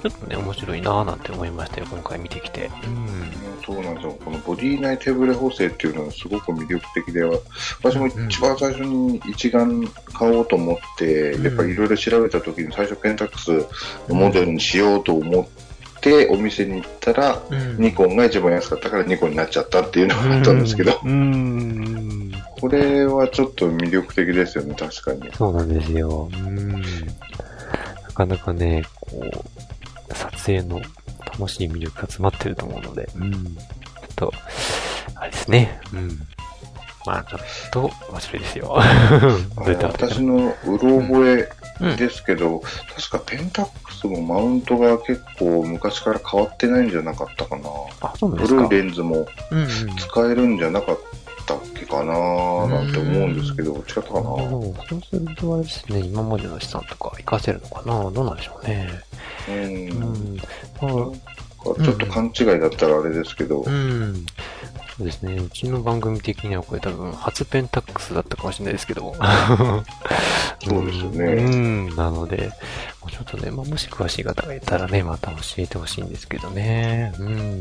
[0.03, 2.71] ちょっとね、面白いなぁなんて思いましたよ、今回見てきて。
[2.85, 3.33] うん。
[3.65, 4.19] そうなんですよ。
[4.25, 7.39] このボディ内手ブレ補正っていうのはすごく魅力的では、
[7.83, 13.53] 私も一番最初に一眼買おうと思って、うんやっぱりいろいろ調べた時に最初ペンタックス
[14.09, 15.72] のモデルにしようと思って、
[16.31, 22.33] お店に行ったら、うんニコンが一番安かったからニコンになっちゃったっていうのがあったんですけど、うん。
[22.61, 25.33] これはちょっと魅力的ですよね、確かに。
[25.33, 26.29] そうなんですよ。
[26.33, 26.69] うん。
[26.73, 26.83] なん
[28.15, 30.81] かなかね、こう、撮影の
[31.39, 33.33] 楽しい魅力が詰まってると思うので、うん。
[33.33, 34.33] ちょっと、
[35.17, 35.81] あれですね。
[35.93, 36.09] うん。
[37.05, 37.41] まあ、ちょっ
[37.73, 38.79] と、忘れですよ。
[39.57, 41.49] 私のうろ覚うんえ
[41.81, 42.63] ですけど、
[42.95, 47.69] 確かペンタックスもマウントが結構昔から変わってないんじゃなかったかな。
[48.01, 48.67] あ、そうですか。
[48.69, 49.69] 古いレンズもうんうん。
[49.97, 50.99] 使えるんじゃなかっ
[51.47, 52.13] たっけかな
[52.69, 58.89] なんて思うんですけど、違ったかなそうそうするとあれですね、今までの資産とか活かせるのかなどうなんでしょうね。
[59.49, 59.55] うん。
[59.55, 59.61] う
[60.33, 60.37] ん。
[60.37, 60.43] ま
[60.83, 64.27] あ、ちょっと勘違いだったらあれですけど、うん。
[64.97, 65.37] そうですね。
[65.37, 69.15] うちの番組的にはこれ多分初ペンタックスだったかもしれないですけど。
[70.65, 71.97] そうですよねうん。
[71.97, 72.53] なので、
[73.01, 77.15] もうちょっとね、まあ、もし詳しい方がいたらね、また教えてほしいんですけどね。
[77.19, 77.61] うん。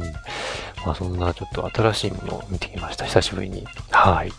[0.86, 3.06] まあそんなちょっと新しいものを見てきました。
[3.06, 3.65] 久しぶりに。
[3.91, 4.34] はい。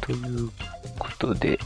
[0.00, 0.50] という
[0.98, 1.58] ことで、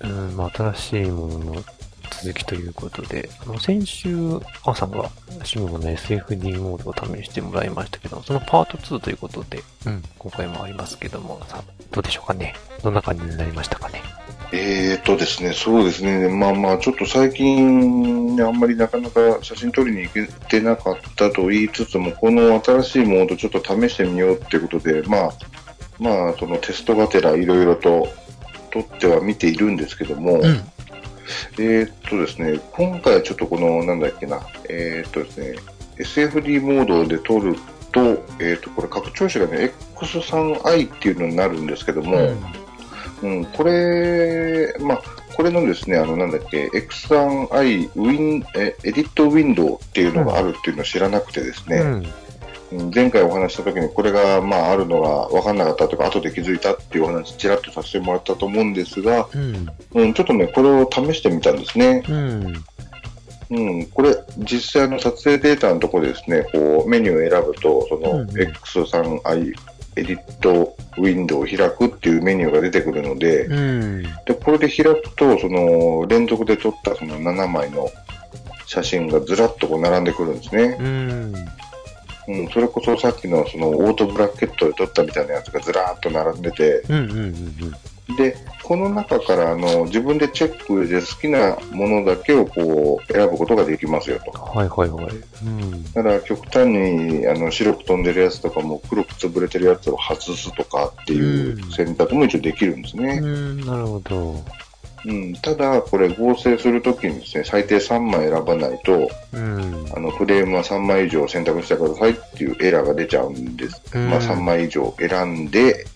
[0.00, 1.64] うん、まあ、新しいものの
[2.10, 5.10] 続きということで、あの、先週、あさんが、
[5.44, 12.54] シムの SFD モードを試してもらいましたけど、そのパート2ということで、うん、今回もありますけども、さあ、どうでしょうかね？
[12.82, 14.02] どんな感じになりましたかね？
[14.50, 25.32] えーとですね、そうですね、まあまあ、ちょっと最近、ね、あんまりなかなか写真撮りに行けてなかったと言いつつも、この新しいモードちょっと試してみようっていうことで、まあ、
[25.98, 28.08] まあ、そのテストがてらいろいろと
[28.70, 30.62] 撮っては見ているんですけども、うん。
[31.58, 35.56] えーっとですね、今回はちょっとこの、なんだっけな、えーっとですね、
[35.98, 37.56] SFD モードで撮る
[37.92, 38.00] と、
[38.38, 42.18] えーっと、これ拡張子がね、X3i っていうのになるんですけども、
[43.22, 45.02] うん、これ、まあ、
[45.36, 52.06] これのですね、あの、なんだっけ、X3i ウィン、え、エディットウィンドウっていうのがあるっていうのを知らなくてですね、うん。
[52.72, 59.68] うん前回お話しした時にこれが、まあ、あるのが分かんなかったとか、後で気づいたっていうお話、ちらっとさせてもらったと思うんですが、うん。
[59.94, 62.04] うん、ちょっとね、これを試してみたんですね。
[62.08, 62.64] うん。
[63.50, 69.54] うん、これ、実際の撮影データのところでですね、こう、メニューを選ぶと、その、うんうん X3i
[69.96, 74.02] エディットウィンドウを開くっていうメニューが出てくるので、うん。
[74.02, 77.88] で、これで開くと、その、連続で撮ったその7枚の
[78.66, 80.76] 写真がずらっとこう並んでくるんですね。
[80.78, 81.34] うん。
[82.28, 86.96] うん、それこそさっきのそのオートブラケットで撮ったみたいなやつがずらーっと並んでて、うん。
[86.96, 87.18] うん。
[88.08, 88.16] うん。
[88.16, 94.30] で、この中からあの自分でチェックで好きなものだけをこう選ぶことができますよと。
[94.30, 95.14] はいはいはい。
[95.42, 95.84] うん。
[95.92, 103.20] だから極端にあの白く飛んでるやつとかも黒く潰れてるやつを外すとかっていううん選択も一応できるんですね。
[103.22, 104.44] うん、なるほど。
[105.08, 109.86] うん、ただ、これ合成するときにですね、最低3枚選ばないと、うん。
[109.96, 113.80] あのフレームは3枚以上選択してくださいっていうエラーが出ちゃうんです。
[113.94, 115.86] うんまあ3枚以上選んで、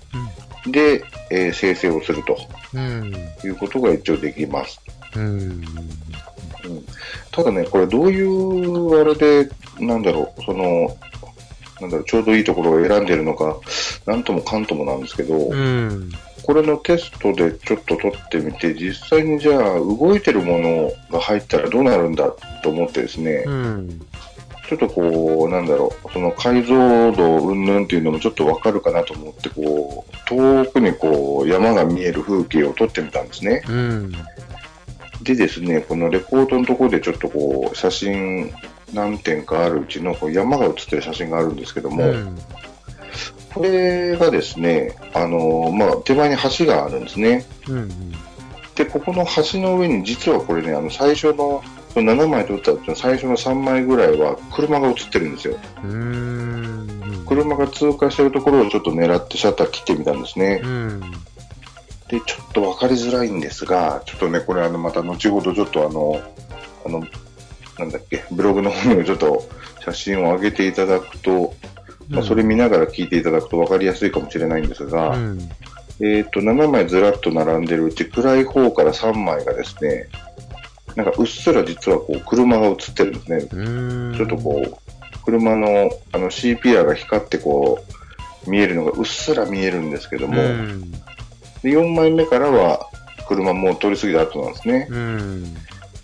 [0.67, 2.39] で、えー生成をすると
[2.75, 3.13] うん。
[3.45, 4.81] いうことが一応できます。
[5.15, 5.63] うん。
[7.31, 10.97] ただね、これどういうあれで、なんだろう、その、
[11.83, 13.59] なんだろう、ちょうどいいところを選んでるのか、
[14.07, 16.11] なんともかんともなんですけど、うん。
[16.43, 22.31] これのテストでちょっと撮ってみて、実際にじゃあ動いてるものが入ったらどうなるんだ
[22.63, 24.01] と思ってですね、うん。
[24.69, 33.63] ちょっとこう、なんだろう、その解像度云々っていうのもちょっとわかるかなと思って、こう、遠くにこう、山が見える風景を撮ってみたんですね。
[33.69, 34.13] うん。
[35.23, 38.53] でですね、このレポートのところでちょっとこう、写真
[38.93, 42.39] 何点かあるうちのこう山が写ってる写真があるんですけども、うん。
[43.55, 47.45] これがですね、あのまあ、手前に橋があるんですね。
[47.69, 48.13] うん。
[48.75, 51.63] で、ここの橋の上に実はこれね、あの、最初の、
[51.93, 55.59] その7枚撮ったうちの最初の3枚ぐらいは車が写ってるんですよ。
[55.85, 57.25] うん。
[57.27, 60.61] 車が通過してるところをちょっと狙ってシャッター切ってみたんですね。
[60.65, 61.01] うん。
[62.09, 66.21] で、ちょっと分かりづらいんですが、ちょっとね、これあの、また後ほどちょっとあの、
[66.87, 67.05] あの、
[67.79, 69.43] なんだっけ、ブログの方にもちょっと
[69.85, 71.55] 写真を上げていただくと、
[72.13, 75.39] まあ、それ見ながら聞いていただくと分かりやすいかもしれないんですが、うん。
[76.01, 80.09] えっ、と、7枚ずらっと並んでるうち、暗い方から3枚がですね、
[80.95, 83.49] なんかうっすら実はこう、車が映ってるんですね。
[83.51, 84.15] うん。
[84.17, 87.79] ちょっとこう、車のあの CPR が光ってこ
[88.47, 90.91] う、見えるのがうっすら見えるんですけどうも、ん。
[90.91, 90.99] で
[91.71, 92.89] 4枚目からは
[93.29, 94.87] 車もう通り過ぎた後なんですね。
[94.91, 95.55] うん。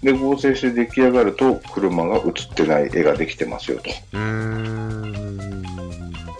[0.02, 3.90] で、合成して出来上がると、車が映ってない絵ができてますよと。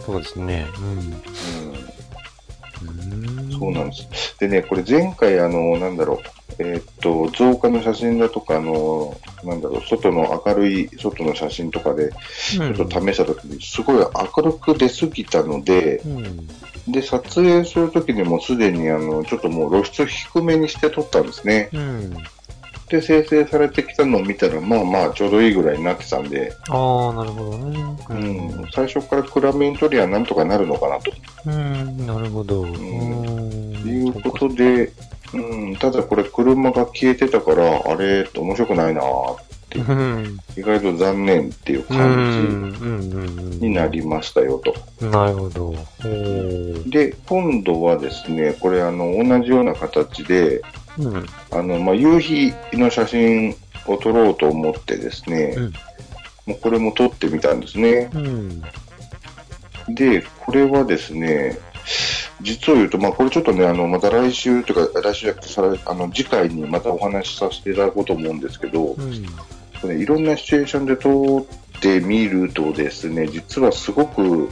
[0.08, 0.12] うん。
[0.12, 0.66] そうですね。
[0.78, 1.18] うん。
[2.80, 4.36] うん、そうなんです。
[4.38, 16.48] でね、これ前回あの、なんだろう、えーっと、増加の写真だとか、あの、なんだろう、外の明るい外の写真とかで、ちょっと試したときに、すごい明るく出すぎたので、うん。
[16.92, 21.70] で、撮影するときにもすでに、あの、ちょっともう露出低めにして撮ったんですね。
[21.72, 22.14] うん。
[22.88, 27.96] で、生成されてきたのを見たら、まあまあ、ちょうどいいぐらいになってたんで、ああ、なるほどね。
[28.10, 31.12] うん、最初から暗めに撮りゃなんとかなるのかなと。
[31.46, 32.62] うん、なるほど。
[32.62, 34.92] うんいうことで、
[35.34, 39.04] うん、ただこれ車が消えてたから、あれ、面白くないなっ
[39.68, 40.38] て、うん。
[40.56, 44.74] 意外と残念っていううん、感うん、じになりましたよと。
[45.00, 45.10] うん。
[45.10, 45.66] なるほど。
[45.66, 50.62] おーで、今度はですね、これあの、同じような形で、
[50.98, 51.26] うん。
[51.50, 53.56] あの、まあ、夕日の写真
[53.86, 55.72] を撮ろうと思ってですね、うん
[56.48, 58.10] もうこれも撮ってみたんですね。
[58.14, 58.62] うん。
[59.94, 61.58] で、これはですね、
[62.40, 70.00] 実を言うと、まあ、これちょっとね、あの、また来週というか、来週じゃなくて、さらあの、次回にまたお話しさせていただこうと思うんですけど、うん。
[70.00, 74.48] いろんなシチュエーションで撮ってみるとですね、実はすごく、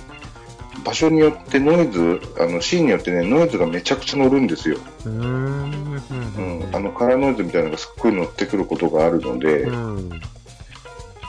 [0.85, 4.79] 場所によってノイズ、あの、シーンによってね、ノイズがめちゃくちゃ乗るんですよ。
[5.05, 5.15] うん。
[5.15, 6.69] うん。
[6.73, 10.11] あの、カラーノイズみたいなのがすっごい乗ってくることがあるので、うん。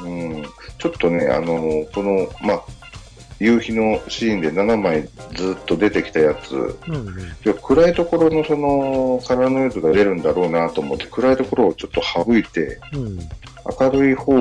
[0.02, 0.44] うん、
[0.78, 2.64] ちょっとね、あの、この、まあ、
[3.40, 7.54] 夕日のシーンで7枚ずっと出てきたやつ、うん。
[7.62, 13.20] 暗いところのそのカラーノイズが出るんだろうなと思って、暗いところをちょっと省いて、うん。
[13.80, 14.34] 明るい方、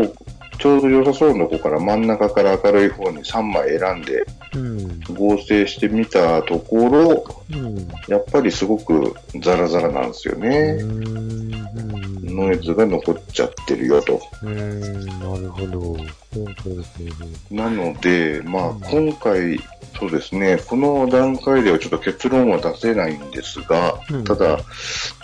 [0.58, 4.86] ちょうど良さそうなとこから真ん中から明るい方に3枚選んでうん。
[5.12, 7.88] 合成してみたところ、うん。
[8.08, 10.78] やっぱりすごくザラザラなんですよね。
[12.37, 14.20] ノイズが残っちゃってるよと。
[14.42, 14.81] うん。
[15.07, 15.81] なるほど。
[16.33, 17.05] そうそうそ
[17.51, 17.55] う。
[17.55, 19.59] なので、まあ、今回、
[19.99, 24.64] そうですね、この段階ではちょっと結論は出せないんですが、うんただ、ちょ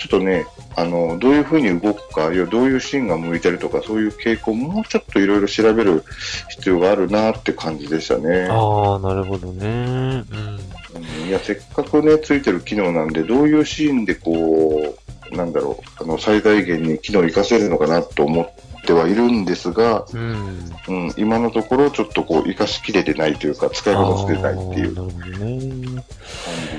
[0.06, 0.46] っとね、
[0.76, 6.04] あの、どういうふうに動くか、あるいはどういうシーンが向いてるとか、そういう傾向、もうちょっといろいろ調べる
[6.48, 8.48] 必要があるなって感じでしたね。
[8.50, 9.66] ああ、なるほどね。
[9.66, 10.26] うん。
[10.26, 10.82] うん
[11.26, 15.01] いや、せっかくね、ついてる機能なんで、どういうシーンでこう、
[15.32, 20.72] なんだろう、あの、最大限に機能を活かせるのかなと思ってはいるんですが、うん。
[20.88, 24.94] うん、今のところちょっとこう、活かしきれてないというか、使いこなせてないっていう。
[24.94, 25.08] 感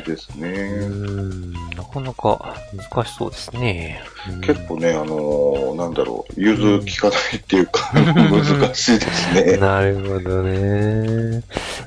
[0.05, 0.87] じですうね。
[0.87, 1.53] ん。
[1.53, 2.55] なかなか
[2.93, 4.01] 難しそうですね。
[4.29, 9.57] うん結構ね、あのーなんだろう、融通きかないっていうか、 難しいですね。
[9.59, 11.43] なるほどね。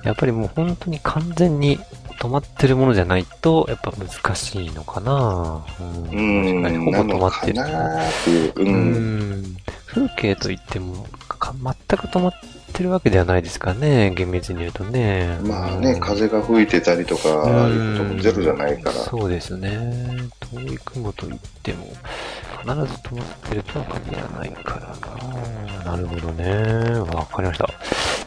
[0.06, 1.78] やっぱりもう本当に完全に
[2.20, 5.64] 止まってるものじゃないと、やっぱ難しいのかな。
[5.80, 6.60] ううん。
[6.60, 7.62] ん、確かにほぼ止まってる。
[8.56, 8.64] う、う。
[8.64, 9.56] うんん。
[9.86, 12.32] 風景といっても、か全く止まっ
[12.72, 15.38] てるわけではないですからね、厳密に言うとね。
[15.42, 17.32] まあね、うん風が吹いてたりとか、い
[17.72, 18.96] うこともゼロじゃないから。
[18.96, 19.78] そうですね。
[20.52, 21.86] 遠い雲といっても、
[22.62, 24.96] 必ず止まってるとは限らないから
[25.84, 25.92] な。
[25.92, 26.98] なるほどね。
[27.14, 27.68] わかりました。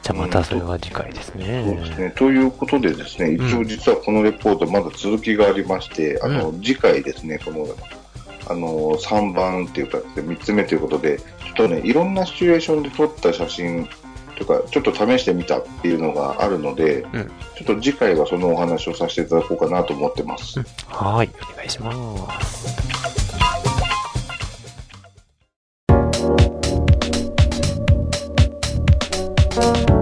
[0.10, 1.63] じゃあまたそれは次回ですね。
[1.63, 2.13] そうですね。
[2.15, 7.67] ということでですね、一応実はこのレポートまだ続きがありまして、あの、次回ですね、この、
[8.48, 13.88] あの、3番っていうか、3つ目ということで、ちょっとね、いろんなシチュエーションで撮った写真
[14.36, 20.62] とか、ちょっと試してみたっていうのがあるので、うんちょっと次回はそのお話をさせていただこうかなと思ってます。
[20.88, 22.89] はい、お願いします。
[29.60, 29.99] Photo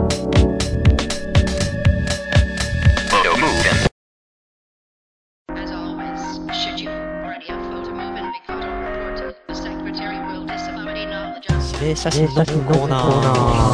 [11.87, 13.67] knowledge of 指令写真のコーナー。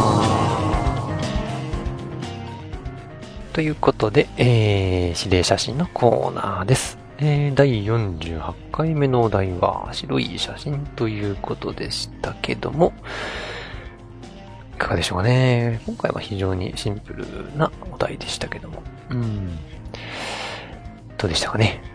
[3.54, 6.98] ということで、えー、指令写真のコーナーです。
[7.20, 12.94] えー、第48回目のお題は、白い写真ということでしたけども、
[14.76, 15.82] いかがでしょうかね。
[15.86, 18.84] 今回は非常にシンプルなお題でしたけども。
[19.10, 19.58] うん。
[21.18, 21.93] どうでしたかね。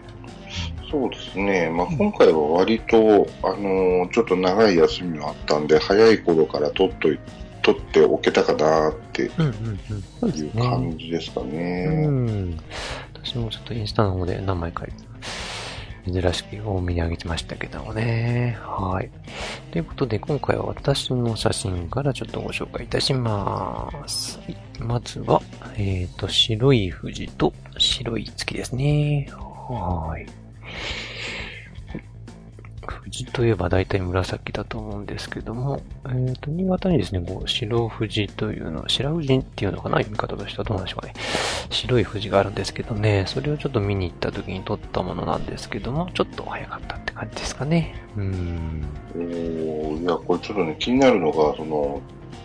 [0.90, 1.70] そうですね。
[1.70, 7.18] まあ、今回は割と、あのーちょっと長い休みがあったんで、早い頃から撮っとい、
[7.62, 9.30] 撮っておけたかなっていう
[10.56, 10.62] ね。
[10.62, 12.06] 感じですかうね。
[12.06, 12.58] ん。
[13.14, 14.86] 私もちょっとインスタの方で何枚か
[16.10, 18.56] 珍しく多めに上げてましたけどもね。
[18.62, 19.10] はい。
[19.70, 24.38] ということで、今回は私の写真からちょっとご紹介いたします。
[24.38, 25.42] はいまずは、
[25.76, 29.28] えっ、と、白い富士と白い月ですね。
[29.32, 30.47] はい。
[32.88, 41.14] 富士といえば大体紫だと思うんですけども、えっ、と、新潟にですね、こう、白富士というの、白富士っていうのかな読み方としてはどうなんでしょうかね。
[41.70, 47.94] 白い富士があるんですけどね、それをちょっと見に行った時に撮ったものなんですけども、ちょっと早かったって感じですかね。
[48.16, 48.84] うーん。
[49.14, 52.00] おーいや、これちょっとね、気になるのが、その、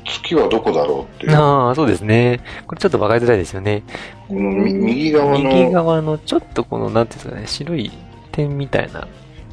[0.05, 1.36] 月はどこだろうっていう。
[1.36, 2.41] ああ、そうですね。
[2.67, 3.84] これちょっと分かりづらいですよね。
[4.28, 5.49] このみ右側の。
[5.49, 7.91] 右側のちょっとこの、なんていうんですかね、白い
[8.34, 9.07] 点みたいな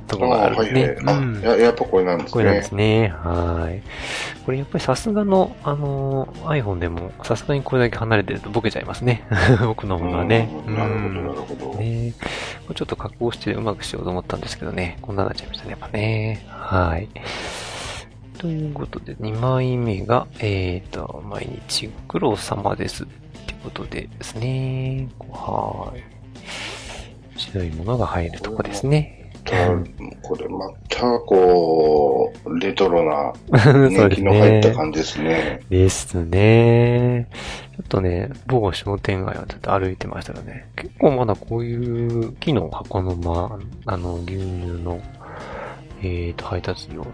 [0.09, 1.07] ところがあるんですね。
[1.07, 2.33] あ、はいはいうんあや、やっぱこれなんですね。
[2.33, 3.09] これなんですね。
[3.09, 3.83] はい。
[4.45, 9.23] これやっぱりさすがの、あのー iPhone でも、さすがにこれだけ離れてるとボケちゃいますね。
[9.65, 10.49] 僕の方がね。
[10.67, 11.79] うんなるほど、なるうんほど。
[11.79, 12.13] ね
[12.67, 14.99] これちょっと加工してうまくしようと思ったんですけどね。
[15.03, 16.45] こんなになっちゃいましたね、やっぱね。
[16.49, 17.09] はい。
[18.39, 23.05] ということで、2枚目が、えーと、毎日ご苦労様です。
[23.05, 25.09] ってことでですね。
[25.31, 26.01] はい。
[27.41, 29.21] 白いものが入るとこですね。
[29.45, 29.57] た
[30.23, 33.33] これまた、こう、レトロな、
[33.75, 34.75] 年です季の入ったね。
[34.75, 35.61] 感じですね。
[35.71, 37.29] ですね。
[37.77, 44.39] ちょっとね、某商店街をちょっと歩いてましたらね、結構まだこういう木の箱のま、あの、牛乳
[44.83, 45.01] の、
[46.03, 47.07] えーと、配達用の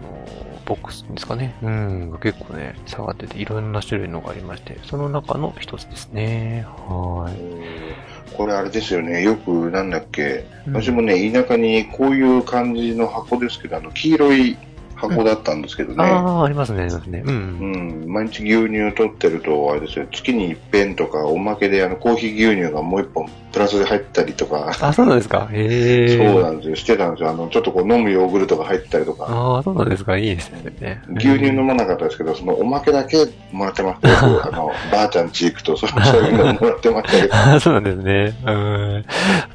[0.65, 1.55] ボックスですかね。
[1.61, 6.65] うん、が結構ね、下がってていろんな種類のがありまして、その中の一つですね。
[6.87, 8.16] はい。
[8.35, 9.23] これあれですよね。
[9.23, 14.57] よく、なんだっけ、うん私もね、田舎にこういう感じの箱ですけど、あの、黄色い
[14.97, 16.03] 箱だったんですけどね。
[16.03, 17.23] ああ、ありますね、ありますね。
[17.25, 17.29] う。
[17.29, 25.47] うんん、毎日牛乳取ってると、あれですよ、月に一遍とか、おまけであのコーヒー牛乳がもう一本プラスで入ったりとか、あ、そうなんですか？
[25.51, 26.31] へえ。
[26.33, 27.29] そうなんですよ、してたんですよ。
[27.29, 30.17] あの、ちょっとこう飲むヨーグルトが入ったりとか、ああ、そうなんですか？
[30.17, 31.01] いいですね。
[31.15, 33.17] 牛乳飲まなかったですけど、そのおまけだけ
[33.51, 34.15] もらってましたよ。
[34.33, 37.35] 僕あの、ばあちゃんち行くと、そうそういうのもらってましたけど。
[37.55, 38.33] あそうなんですね。
[38.45, 39.05] うん。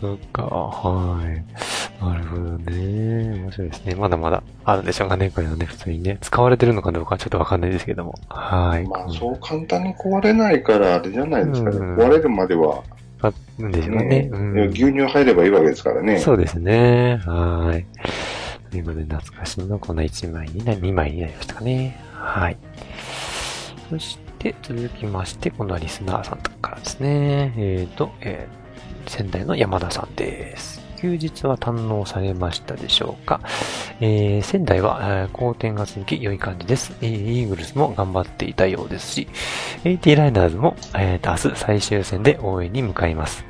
[0.01, 1.45] そっか、はい。
[2.03, 3.41] なるほどね。
[3.41, 3.95] 面白いですね。
[3.95, 6.19] まだまだあるんでしょうかね、これはね、普通にね。
[6.21, 8.15] 使われてるのかどうかはちょっとわかんないですけども。
[8.29, 8.87] はい。
[8.87, 11.77] まあ、そう簡単に壊れないから、あれじゃないですかね。
[11.77, 12.83] うん壊れるまでは、
[13.21, 14.05] あるんでしょうね。
[14.05, 16.19] ね、うん牛乳入ればいいわけですからね。
[16.19, 17.21] そうですね。
[17.25, 17.87] はい。
[18.71, 22.01] ということで、懐かしのこの1枚にな、2枚になりましたかね。
[22.13, 22.57] はい。
[23.91, 27.53] そして、続きまして、今度はリスナーさんからですね。
[27.57, 28.63] えっ、と、えー
[29.07, 30.81] 仙台の山田さんです。
[31.03, 33.41] 休日は堪能されましたでしょうか、
[34.01, 39.29] えー仙台は、えー好天が続き良い感じです、えーイーグルスも頑張っていたようですし、
[39.83, 43.45] AT ライナーズも、えー明日最終戦で応援に向かいます。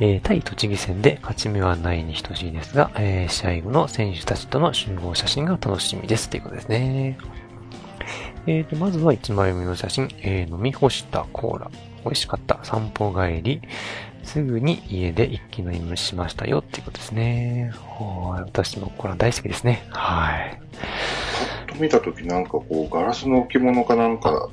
[0.00, 7.16] えー対栃木戦で勝ち目はないに等しいですが、えー試合後の選手たちとの集合写真が楽しみですということですね。
[8.48, 11.70] えーと、まずは1枚目の写真、えー飲み干したコーラ。
[12.04, 12.60] 美味しかった。
[12.62, 13.60] 散歩帰り。
[14.28, 17.72] すぐに家で一気飲みしましたよっていうことですね。
[17.72, 18.42] はい。
[18.42, 19.86] 私もコーラ大好きですね。
[19.88, 20.60] はい。
[21.66, 24.50] パッと見たときなんかこう、ガラスの置物かなんか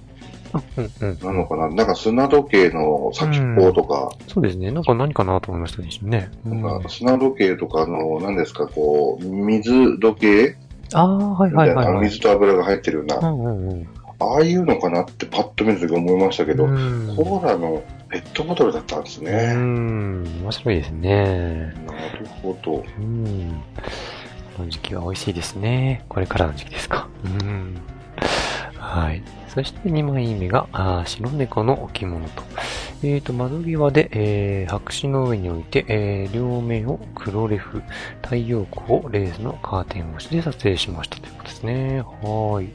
[0.78, 1.20] うんうん。
[1.20, 1.70] なのかな？
[1.70, 4.72] なんか砂時計の先っぽとか、そうですね。
[4.72, 5.90] なんか何かなと思いましたね。
[6.04, 6.32] ね。
[6.46, 10.56] うん、なんか砂時計とかの、何ですか、こう、水時計
[10.94, 12.06] ああ、はいはいはい、はい。
[12.06, 13.88] 水と油が入ってるような、うんうんうん。
[14.20, 19.54] ああいうのかなってパッと見るとき思いましたけど、うんコーラのペットボトルだったんですうね。
[19.54, 21.74] ん、面白いですね。
[21.86, 22.84] なるほど。
[22.98, 23.62] うん。
[24.58, 26.06] この時期は美味しいですね。
[26.08, 27.08] これからの時期ですか。
[27.26, 27.78] うん。
[28.78, 29.22] はい。
[29.50, 32.44] そして2枚目が、あー白猫の置物と。
[33.04, 37.82] えーと、窓際で、えー白紙の上に置いて、えー両面を黒レフ、
[38.22, 42.02] 太陽光をレースのカーテン越しで撮影しましたということですね。
[42.02, 42.70] はーい。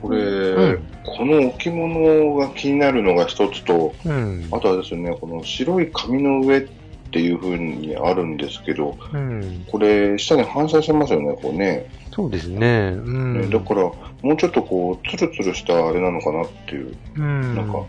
[0.00, 4.48] これ、うんこの置物が気になるのが一つと、うん。
[4.52, 6.68] あとはですね、この白い紙の上っ
[7.10, 9.66] ていう風にあるんですけど、うん。
[9.70, 11.90] これ下に反射してますよね、こうね。
[12.14, 12.92] そうですね。
[12.94, 13.40] うん。
[13.40, 17.56] ねだから、もうちょっとこう、ツルツルしたあれなのかなっていう、うん。
[17.56, 17.84] なんか、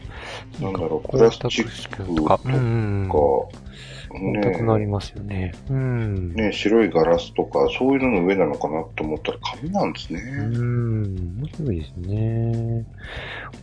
[0.59, 3.09] なんだろう、プ光ラスチ沢ックとか、とうん
[4.13, 4.33] うん。
[4.33, 5.53] か、光沢がありますよね。
[5.69, 6.33] うん。
[6.35, 10.21] ね、白いガラスとか、そういうのの上なのかなと思ったら紙なんですね。
[10.21, 11.37] うん。
[11.39, 12.85] 面白いですね。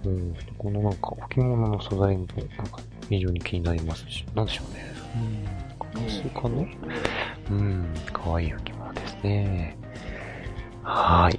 [0.04, 0.34] うん。
[0.58, 2.26] このなんか置物の素材も
[2.56, 4.84] なんか非常に気になりますし、なんでしょうね。
[5.16, 5.44] うん。
[5.78, 6.64] ガラスかな？
[7.50, 7.86] うん。
[8.12, 9.76] かわいい置物ですね。
[10.82, 11.38] はい。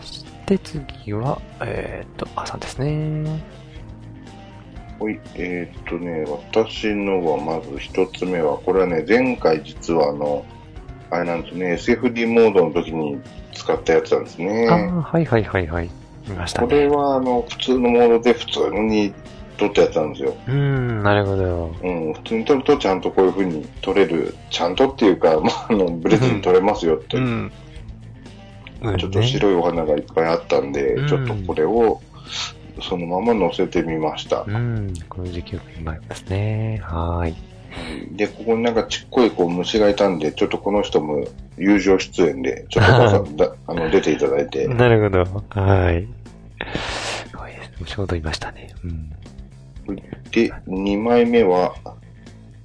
[0.00, 3.59] そして次は、えーっと、朝ですね。
[5.00, 10.44] はい、えーっとね、私のはまず一つ目は、これはね、前回実はあの、
[11.10, 13.18] あれなんですね、SFD モードの時に
[13.54, 14.68] 使ったやつなんですね。
[14.68, 15.90] ああ、はいはいはいはい。
[16.28, 16.80] 見ましたこね。
[16.80, 19.14] れはあの、普通のモードで普通に
[19.56, 20.36] 撮ったやつなんですよ。
[20.46, 21.74] うーん、なるほど。
[21.82, 27.50] うん、普通に撮るとちゃんとこういう風に撮れる、ちゃんとっていうか、まあ、あの、ブレずに撮れますよって、ん。
[28.98, 32.00] ちょっと白いお花がいっぱいあったんで、うんちょっとこれを
[32.82, 34.44] そのまま載せてみました。
[34.46, 36.80] うん、この時期よく今ありますね。
[36.82, 37.50] はーい。
[38.16, 41.24] で、ここになんかちっこいこう虫がいたんで、ちょっとこの人も
[41.56, 42.86] 友情出演で、ちょっ
[43.26, 45.60] とだ あの出ていただいて、なるほど。
[45.60, 46.06] はい。
[46.76, 47.84] すごいです。
[47.84, 48.74] ちょうどいましたね。
[48.84, 49.10] うん。
[50.30, 51.74] で、2枚目は、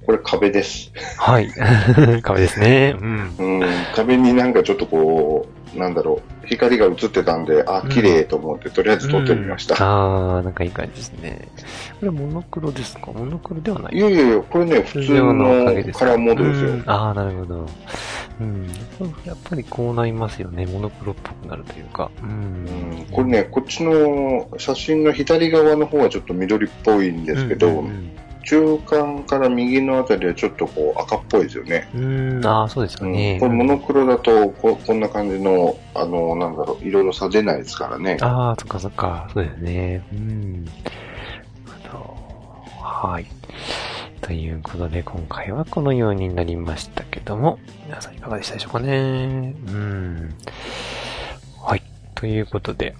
[0.04, 0.92] これ壁です。
[1.18, 1.48] はい。
[2.22, 2.96] 壁ですね。
[3.00, 3.36] うん。
[3.38, 9.74] うん、壁になんかちょっとこう、なんだろう、光が映ってたんで、あ、綺麗と思って、とりあえず撮ってみました。
[9.76, 11.48] あー、なんかいい感じですね。
[12.00, 13.12] これモノクロですか？
[13.12, 16.70] モノクロではないいやいやいや、これね、普通のカラーモードですよ。
[16.70, 17.66] うんああ、なるほど。
[18.40, 18.66] うん。
[19.24, 20.66] やっぱりこうなりますよね。
[20.66, 22.10] モノクロっぽくなるというか。
[22.22, 23.06] ううんん。
[23.10, 28.10] これね、こっちの写真の左側の方はちょっと緑っぽいんですけど、うん
[28.46, 31.88] 中間から右のあたりはちょっとこう赤っぽいですよね。
[31.94, 33.38] うん、うんああ、そうですかうんね。
[33.40, 38.18] これモノクロだとこ、こんな感じの、あの、なんだろう、いろいろ差出ないですからね。
[38.20, 39.28] ああ、そっかそっか。
[39.34, 40.06] そうですね。
[40.12, 40.64] うん。
[42.80, 43.26] はい。
[44.22, 49.54] ということで、今回はこのようになりましたけども、皆さんいかがでしたでしょうかね。
[49.66, 50.34] うん。
[51.60, 51.82] はい。
[52.14, 52.94] ということで、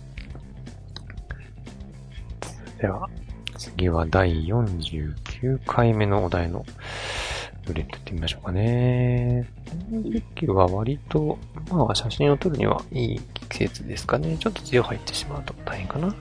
[2.79, 3.09] では、
[3.57, 5.15] 次は第49
[5.67, 6.65] 回目のお題の
[7.67, 9.49] ルーレットってみましょうかね。
[9.91, 11.39] この時期は割と、
[11.71, 14.37] まあ写真を撮るにはいい季節ですかね。
[14.39, 16.15] ちょっと強入ってしまうと大変かな。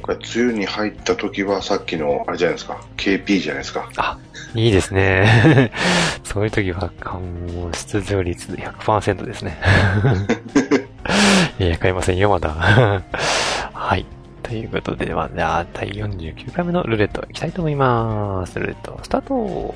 [0.00, 3.90] これ梅雨に入った時はさっきの、あれじゃないですか、KP じゃないですか。
[3.96, 4.18] あ、
[4.54, 5.70] いいですね。
[6.24, 9.58] そういう時は、もう出場率100%ですね。
[11.58, 13.02] いや、買いませんよ、まだ。
[14.52, 18.58] ということで、まあ、じゃあ、第49回目のルーレットいきたいと思います。
[18.58, 19.74] ルーレット、スタートお、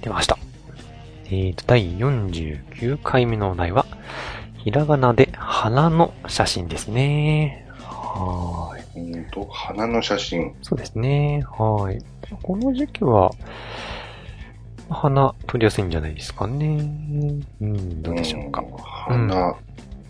[0.00, 0.36] 出ました。
[1.26, 3.86] えーと、第49回目のお題は、
[4.56, 7.62] ひらがなで花の写真ですね。
[8.26, 9.12] はーい。
[9.12, 10.54] うんと、花の写真。
[10.62, 11.44] そうですね。
[11.58, 11.98] はい。
[12.42, 13.30] この時期は、
[14.90, 16.66] 花撮りやすいんじゃないですかね。
[17.60, 18.60] うん、どうでしょうか。
[18.60, 19.54] ん花、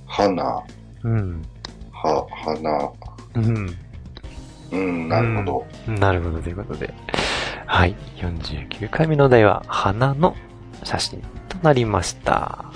[0.06, 0.62] 花、
[1.04, 1.42] うん。
[1.92, 2.92] は、花、
[3.34, 3.76] うん。
[4.72, 5.92] うん、なるほど。
[5.92, 6.92] なるほど、ということで。
[7.66, 7.94] はい。
[8.16, 10.34] 49回目のお題は、花の
[10.82, 12.71] 写真となりました。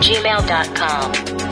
[0.00, 1.45] gmail.com.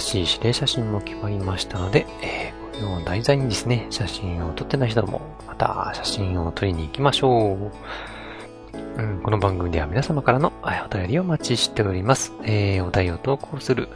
[0.00, 7.70] 新しい指令写真も決まりましたので、えー、これを題材にですね、写真を撮ってない人も、また写真を撮りに行きましょう。
[8.96, 12.32] うん、この番組では皆様からのえお便りをお待ちしております。
[12.44, 13.88] えー、お題を投稿する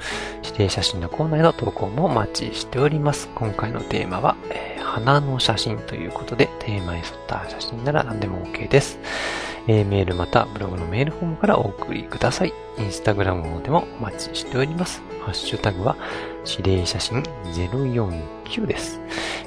[0.43, 3.29] 指定写真のコーナーへの投稿もお待ちしております。
[3.35, 9.01] 今回のテーマは、えー花の写真ということで、テーマに沿った写真なら何でも OK です。
[9.67, 12.53] えーメールまたブログのメールフォームからお送りください。
[12.79, 15.03] インスタグラムでもお待ちしております。
[15.23, 15.97] ハッシュタグは
[16.47, 17.23] 指令写真
[17.55, 19.01] 049です。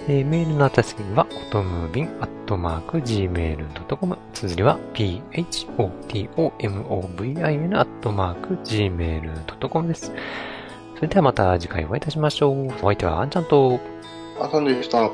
[0.08, 4.18] えーメールの宛先は、おとむびん、アットマーク、gmail.com。
[4.34, 5.80] 綴りは、p-h-o-t-o-m-o-v-i-n、
[7.78, 10.12] アットマーク、gmail.com です。
[10.96, 12.68] それではまた次回お会いいたしましょう。
[12.68, 13.80] お相手はあんちゃんと、
[14.40, 15.12] あさんでした。